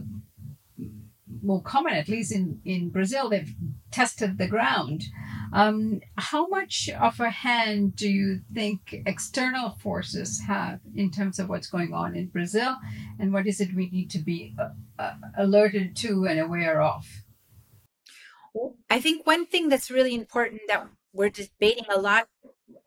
more 1.46 1.62
common, 1.62 1.94
at 1.94 2.10
least 2.10 2.32
in, 2.32 2.60
in 2.66 2.90
Brazil. 2.90 3.30
They've 3.30 3.54
tested 3.92 4.38
the 4.38 4.48
ground. 4.48 5.04
Um, 5.54 6.02
how 6.18 6.48
much 6.48 6.90
of 6.90 7.20
a 7.20 7.30
hand 7.30 7.96
do 7.96 8.10
you 8.10 8.42
think 8.54 9.04
external 9.06 9.78
forces 9.82 10.42
have 10.48 10.80
in 10.96 11.12
terms 11.12 11.40
of 11.40 11.48
what's 11.50 11.68
going 11.68 11.94
on 11.94 12.16
in 12.16 12.28
Brazil? 12.28 12.76
And 13.20 13.32
what 13.32 13.48
is 13.48 13.62
it 13.62 13.76
we 13.76 13.90
need 13.90 14.10
to 14.12 14.20
be 14.20 14.56
uh, 14.60 14.70
uh, 15.00 15.14
alerted 15.38 15.96
to 15.98 16.26
and 16.26 16.40
aware 16.40 16.82
of? 16.82 17.06
I 18.90 19.00
think 19.00 19.28
one 19.28 19.46
thing 19.46 19.70
that's 19.70 19.92
really 19.92 20.16
important 20.16 20.62
that 20.68 20.88
we're 21.14 21.30
debating 21.30 21.86
a 21.90 22.00
lot 22.00 22.28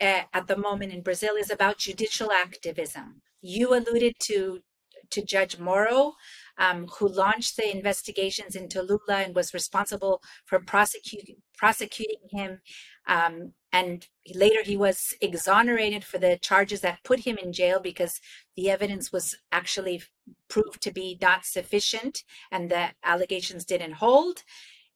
uh, 0.00 0.22
at 0.32 0.46
the 0.46 0.56
moment 0.56 0.92
in 0.92 1.02
Brazil 1.02 1.34
is 1.38 1.50
about 1.50 1.78
judicial 1.78 2.32
activism. 2.32 3.22
You 3.40 3.74
alluded 3.74 4.16
to 4.20 4.62
to 5.10 5.24
Judge 5.24 5.58
Moro, 5.58 6.14
um, 6.58 6.86
who 6.98 7.08
launched 7.08 7.56
the 7.56 7.74
investigations 7.74 8.56
into 8.56 8.82
Lula 8.82 9.22
and 9.24 9.34
was 9.34 9.54
responsible 9.54 10.22
for 10.44 10.58
prosecuting 10.58 11.36
prosecuting 11.56 12.28
him. 12.30 12.60
Um, 13.06 13.52
and 13.72 14.06
later 14.34 14.62
he 14.62 14.76
was 14.76 15.14
exonerated 15.20 16.04
for 16.04 16.18
the 16.18 16.38
charges 16.40 16.80
that 16.82 17.02
put 17.04 17.20
him 17.20 17.36
in 17.36 17.52
jail 17.52 17.80
because 17.80 18.20
the 18.56 18.70
evidence 18.70 19.12
was 19.12 19.36
actually 19.50 20.02
proved 20.48 20.80
to 20.82 20.92
be 20.92 21.18
not 21.20 21.44
sufficient 21.44 22.22
and 22.50 22.70
the 22.70 22.90
allegations 23.04 23.64
didn't 23.64 23.94
hold. 23.94 24.44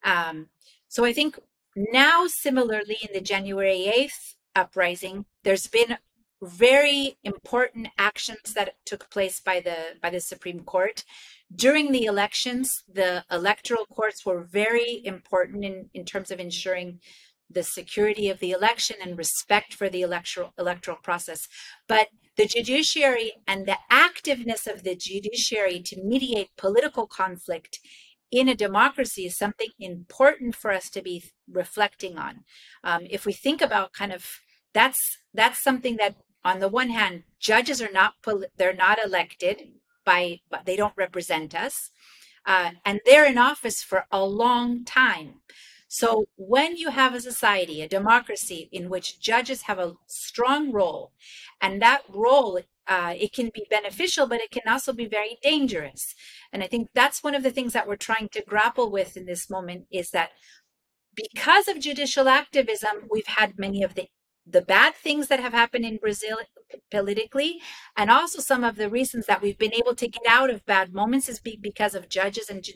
Um, 0.05 0.48
so 0.88 1.05
I 1.05 1.12
think 1.12 1.38
now, 1.77 2.27
similarly, 2.27 2.98
in 3.03 3.14
the 3.14 3.20
January 3.20 3.90
8th 3.96 4.35
uprising, 4.55 5.25
there's 5.42 5.66
been 5.66 5.96
very 6.42 7.16
important 7.22 7.88
actions 7.98 8.53
that 8.55 8.75
took 8.85 9.09
place 9.11 9.40
by 9.40 9.61
the 9.61 9.96
by 10.03 10.11
the 10.11 10.20
Supreme 10.20 10.61
Court 10.64 11.05
during 11.55 11.93
the 11.93 12.05
elections. 12.05 12.83
The 12.93 13.25
electoral 13.31 13.87
courts 13.87 14.25
were 14.25 14.43
very 14.43 15.03
important 15.05 15.65
in, 15.65 15.91
in 15.95 16.05
terms 16.05 16.31
of 16.31 16.41
ensuring 16.41 17.01
the 17.51 17.62
security 17.62 18.31
of 18.31 18.38
the 18.41 18.53
election 18.53 18.97
and 19.03 19.19
respect 19.19 19.75
for 19.75 19.88
the 19.88 20.03
electoral 20.03 20.53
electoral 20.59 20.97
process. 21.03 21.49
But 21.87 22.09
the 22.37 22.47
judiciary 22.47 23.33
and 23.47 23.67
the 23.67 23.79
activeness 23.91 24.67
of 24.67 24.85
the 24.85 24.97
judiciary 24.97 25.81
to 25.83 26.03
mediate 26.03 26.49
political 26.57 27.07
conflict 27.07 27.79
in 28.31 28.49
a 28.49 28.55
democracy 28.55 29.27
is 29.27 29.37
something 29.37 29.69
important 29.79 30.57
for 30.57 30.73
us 30.73 30.88
to 30.91 31.03
be 31.03 31.23
reflecting 31.51 32.17
on. 32.17 32.45
Um, 32.83 33.03
if 33.11 33.27
we 33.27 33.35
think 33.35 33.61
about 33.61 33.93
kind 33.93 34.12
of 34.12 34.41
that's 34.73 35.19
that's 35.35 35.62
something 35.62 35.97
that 35.99 36.17
on 36.45 36.61
the 36.61 36.69
one 36.69 36.88
hand 36.88 37.25
judges 37.38 37.83
are 37.83 37.93
not 37.93 38.15
they're 38.57 38.75
not 38.75 38.99
elected 39.05 39.69
by 40.05 40.41
but 40.51 40.67
they 40.67 40.77
don't 40.77 40.97
represent 40.97 41.55
us 41.55 41.91
uh, 42.47 42.71
and 42.85 43.01
they're 43.05 43.27
in 43.27 43.38
office 43.38 43.83
for 43.83 44.07
a 44.11 44.25
long 44.25 44.85
time 44.85 45.41
so 45.88 46.27
when 46.37 46.77
you 46.77 46.91
have 46.91 47.15
a 47.15 47.21
society 47.21 47.83
a 47.83 47.88
democracy 47.88 48.69
in 48.73 48.88
which 48.88 49.21
judges 49.21 49.62
have 49.62 49.79
a 49.79 49.95
strong 50.07 50.73
role 50.73 51.12
and 51.61 51.81
that 51.81 52.03
role 52.09 52.61
uh, 52.87 53.15
it 53.19 53.33
can 53.33 53.51
be 53.55 53.65
beneficial, 53.71 54.27
but 54.27 54.41
it 54.41 54.51
can 54.51 54.62
also 54.67 54.93
be 54.93 55.07
very 55.07 55.38
dangerous. 55.43 56.15
And 56.53 56.62
I 56.62 56.67
think 56.67 56.88
that's 56.95 57.23
one 57.23 57.35
of 57.35 57.43
the 57.43 57.51
things 57.51 57.73
that 57.73 57.87
we're 57.87 57.97
trying 57.97 58.29
to 58.31 58.43
grapple 58.43 58.91
with 58.91 59.17
in 59.17 59.27
this 59.27 59.49
moment 59.49 59.87
is 59.91 60.11
that 60.11 60.31
because 61.15 61.69
of 61.69 61.79
judicial 61.79 62.29
activism, 62.29 63.09
we've 63.11 63.27
had 63.27 63.59
many 63.59 63.83
of 63.83 63.95
the 63.95 64.09
the 64.46 64.62
bad 64.62 64.94
things 64.94 65.28
that 65.28 65.40
have 65.40 65.52
happened 65.52 65.85
in 65.85 65.98
Brazil 65.98 66.38
politically, 66.90 67.61
and 67.96 68.11
also 68.11 68.40
some 68.40 68.64
of 68.64 68.76
the 68.76 68.90
reasons 68.90 69.26
that 69.26 69.42
we've 69.42 69.59
been 69.59 69.74
able 69.74 69.94
to 69.94 70.09
get 70.09 70.22
out 70.28 70.50
of 70.50 70.66
bad 70.66 70.92
moments 70.92 71.28
is 71.28 71.40
because 71.40 71.94
of 71.94 72.09
judges 72.09 72.48
and 72.48 72.62
ju- 72.62 72.72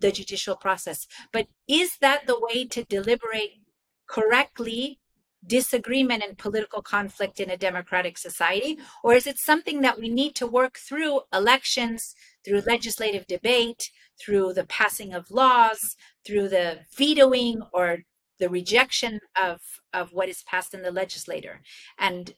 the 0.00 0.10
judicial 0.10 0.56
process. 0.56 1.06
But 1.32 1.46
is 1.68 1.98
that 1.98 2.26
the 2.26 2.38
way 2.38 2.66
to 2.66 2.84
deliberate 2.84 3.60
correctly 4.08 4.98
disagreement 5.46 6.24
and 6.26 6.36
political 6.36 6.82
conflict 6.82 7.38
in 7.38 7.50
a 7.50 7.56
democratic 7.56 8.18
society? 8.18 8.78
Or 9.04 9.14
is 9.14 9.26
it 9.26 9.38
something 9.38 9.80
that 9.82 9.98
we 9.98 10.08
need 10.08 10.34
to 10.36 10.46
work 10.46 10.76
through 10.76 11.20
elections, 11.32 12.14
through 12.44 12.62
legislative 12.62 13.26
debate, 13.26 13.90
through 14.20 14.54
the 14.54 14.64
passing 14.66 15.12
of 15.12 15.30
laws, 15.30 15.96
through 16.26 16.48
the 16.48 16.80
vetoing 16.96 17.62
or 17.72 17.98
the 18.38 18.48
rejection 18.48 19.20
of, 19.40 19.60
of 19.92 20.12
what 20.12 20.28
is 20.28 20.42
passed 20.42 20.74
in 20.74 20.82
the 20.82 20.90
legislator? 20.90 21.62
And 21.98 22.34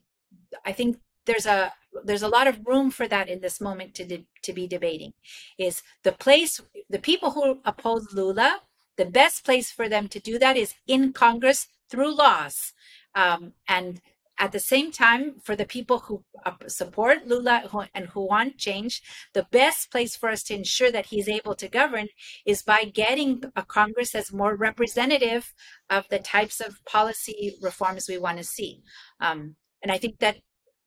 I 0.64 0.72
think 0.72 0.98
there's 1.28 1.46
a 1.46 1.72
there's 2.04 2.22
a 2.22 2.28
lot 2.28 2.46
of 2.46 2.66
room 2.66 2.90
for 2.90 3.06
that 3.06 3.28
in 3.28 3.40
this 3.40 3.60
moment 3.60 3.94
to 3.94 4.04
de- 4.04 4.26
to 4.42 4.52
be 4.52 4.66
debating 4.66 5.12
is 5.58 5.82
the 6.02 6.12
place 6.12 6.60
the 6.88 6.98
people 6.98 7.32
who 7.32 7.60
oppose 7.64 8.12
Lula 8.12 8.60
the 8.96 9.04
best 9.04 9.44
place 9.44 9.70
for 9.70 9.88
them 9.88 10.08
to 10.08 10.18
do 10.18 10.38
that 10.38 10.56
is 10.56 10.74
in 10.86 11.12
Congress 11.12 11.68
through 11.90 12.14
laws 12.14 12.72
um, 13.14 13.52
and 13.68 14.00
at 14.38 14.52
the 14.52 14.60
same 14.60 14.92
time, 14.92 15.34
for 15.42 15.56
the 15.56 15.64
people 15.64 15.98
who 15.98 16.24
uh, 16.46 16.52
support 16.66 17.26
Lula 17.26 17.88
and 17.94 18.06
who 18.06 18.26
want 18.26 18.56
change, 18.56 19.02
the 19.34 19.46
best 19.50 19.90
place 19.90 20.16
for 20.16 20.28
us 20.28 20.42
to 20.44 20.54
ensure 20.54 20.92
that 20.92 21.06
he's 21.06 21.28
able 21.28 21.54
to 21.56 21.68
govern 21.68 22.08
is 22.46 22.62
by 22.62 22.84
getting 22.84 23.42
a 23.56 23.64
Congress 23.64 24.12
that's 24.12 24.32
more 24.32 24.54
representative 24.54 25.54
of 25.90 26.04
the 26.08 26.18
types 26.18 26.60
of 26.60 26.84
policy 26.84 27.56
reforms 27.60 28.08
we 28.08 28.18
want 28.18 28.38
to 28.38 28.44
see. 28.44 28.82
Um, 29.20 29.56
and 29.82 29.90
I 29.90 29.98
think 29.98 30.18
that 30.20 30.38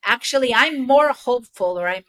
actually, 0.06 0.54
I'm 0.54 0.86
more 0.86 1.10
hopeful, 1.10 1.80
or 1.80 1.88
I'm, 1.88 2.06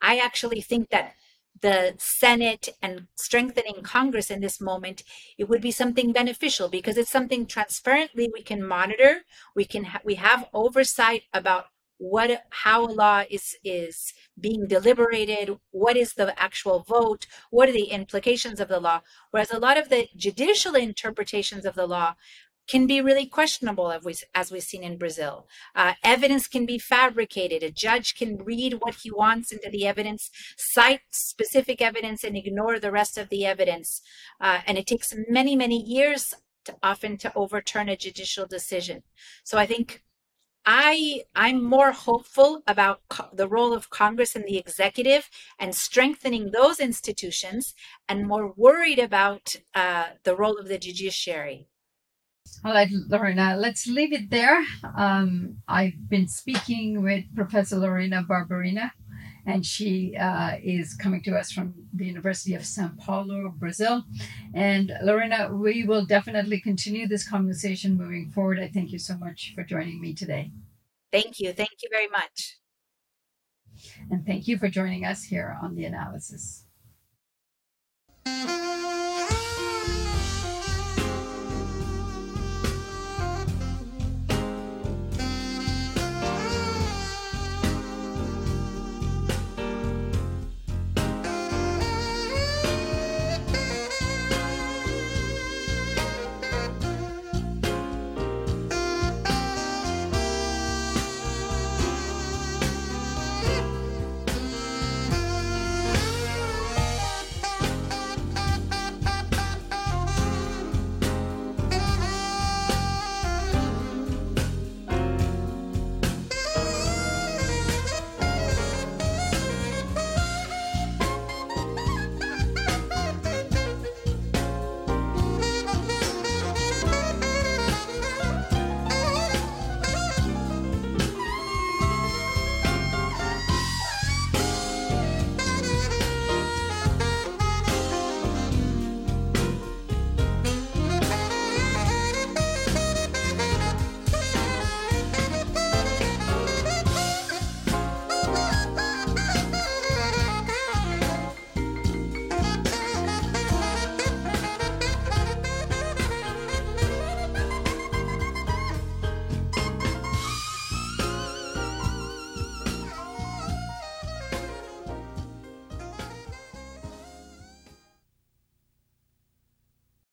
I 0.00 0.18
actually 0.18 0.60
think 0.60 0.90
that 0.90 1.14
the 1.62 1.94
Senate 1.98 2.68
and 2.82 3.06
strengthening 3.16 3.82
Congress 3.82 4.30
in 4.30 4.40
this 4.40 4.60
moment, 4.60 5.02
it 5.38 5.48
would 5.48 5.62
be 5.62 5.70
something 5.70 6.12
beneficial 6.12 6.68
because 6.68 6.96
it's 6.96 7.10
something 7.10 7.46
transparently 7.46 8.28
we 8.32 8.42
can 8.42 8.62
monitor. 8.66 9.22
We 9.56 9.64
can 9.64 9.84
ha- 9.84 10.00
we 10.04 10.16
have 10.16 10.48
oversight 10.52 11.22
about 11.32 11.66
what 11.98 12.44
how 12.50 12.84
a 12.84 12.90
law 12.90 13.22
is 13.30 13.56
is 13.62 14.12
being 14.40 14.66
deliberated 14.66 15.56
what 15.70 15.96
is 15.96 16.14
the 16.14 16.36
actual 16.40 16.80
vote 16.80 17.26
what 17.50 17.68
are 17.68 17.72
the 17.72 17.90
implications 17.90 18.58
of 18.58 18.66
the 18.66 18.80
law 18.80 19.00
whereas 19.30 19.52
a 19.52 19.58
lot 19.58 19.78
of 19.78 19.88
the 19.88 20.08
judicial 20.16 20.74
interpretations 20.74 21.64
of 21.64 21.76
the 21.76 21.86
law 21.86 22.14
can 22.68 22.86
be 22.86 23.00
really 23.00 23.26
questionable 23.26 23.90
as, 23.90 24.04
we, 24.04 24.14
we've 24.50 24.62
seen 24.62 24.82
in 24.82 24.96
Brazil. 24.96 25.46
Uh, 25.74 25.94
evidence 26.04 26.46
can 26.48 26.64
be 26.64 26.78
fabricated. 26.78 27.62
A 27.62 27.70
judge 27.70 28.14
can 28.14 28.38
read 28.38 28.74
what 28.80 28.96
he 29.02 29.10
wants 29.10 29.52
into 29.52 29.68
the 29.68 29.86
evidence, 29.86 30.30
cite 30.56 31.00
specific 31.10 31.82
evidence, 31.82 32.24
and 32.24 32.36
ignore 32.36 32.78
the 32.78 32.92
rest 32.92 33.18
of 33.18 33.28
the 33.28 33.44
evidence. 33.44 34.00
Uh, 34.40 34.60
and 34.66 34.78
it 34.78 34.86
takes 34.86 35.14
many, 35.28 35.56
many 35.56 35.82
years 35.82 36.34
to, 36.64 36.76
often 36.82 37.16
to 37.18 37.32
overturn 37.34 37.88
a 37.88 37.96
judicial 37.96 38.46
decision. 38.46 39.02
So 39.44 39.58
I 39.58 39.66
think 39.66 40.02
I 40.64 41.22
I'm 41.34 41.64
more 41.64 41.90
hopeful 41.90 42.62
about 42.68 43.00
co- 43.08 43.30
the 43.32 43.48
role 43.48 43.72
of 43.72 43.90
Congress 43.90 44.36
and 44.36 44.44
the 44.44 44.58
executive 44.58 45.28
and 45.58 45.74
strengthening 45.74 46.52
those 46.52 46.78
institutions, 46.78 47.74
and 48.08 48.28
more 48.28 48.52
worried 48.56 49.00
about 49.00 49.56
uh, 49.74 50.10
the 50.22 50.36
role 50.36 50.58
of 50.58 50.68
the 50.68 50.78
judiciary. 50.78 51.66
All 52.64 52.72
right, 52.72 52.88
Lorena, 53.08 53.56
let's 53.58 53.88
leave 53.88 54.12
it 54.12 54.30
there. 54.30 54.64
Um, 54.96 55.56
I've 55.66 56.08
been 56.08 56.28
speaking 56.28 57.02
with 57.02 57.24
Professor 57.34 57.76
Lorena 57.76 58.22
Barberia, 58.22 58.92
and 59.44 59.66
she 59.66 60.14
uh, 60.16 60.58
is 60.62 60.94
coming 60.94 61.24
to 61.24 61.36
us 61.36 61.50
from 61.50 61.74
the 61.92 62.06
University 62.06 62.54
of 62.54 62.64
Sao 62.64 62.92
Paulo, 63.00 63.52
Brazil. 63.56 64.04
And 64.54 64.92
Lorena, 65.02 65.50
we 65.52 65.82
will 65.82 66.04
definitely 66.04 66.60
continue 66.60 67.08
this 67.08 67.28
conversation 67.28 67.96
moving 67.96 68.30
forward. 68.30 68.60
I 68.60 68.68
thank 68.68 68.92
you 68.92 68.98
so 69.00 69.16
much 69.16 69.52
for 69.56 69.64
joining 69.64 70.00
me 70.00 70.14
today. 70.14 70.52
Thank 71.10 71.40
you. 71.40 71.52
Thank 71.52 71.82
you 71.82 71.88
very 71.90 72.08
much. 72.08 72.58
And 74.08 74.24
thank 74.24 74.46
you 74.46 74.56
for 74.56 74.68
joining 74.68 75.04
us 75.04 75.24
here 75.24 75.58
on 75.60 75.74
the 75.74 75.84
analysis. 75.84 76.64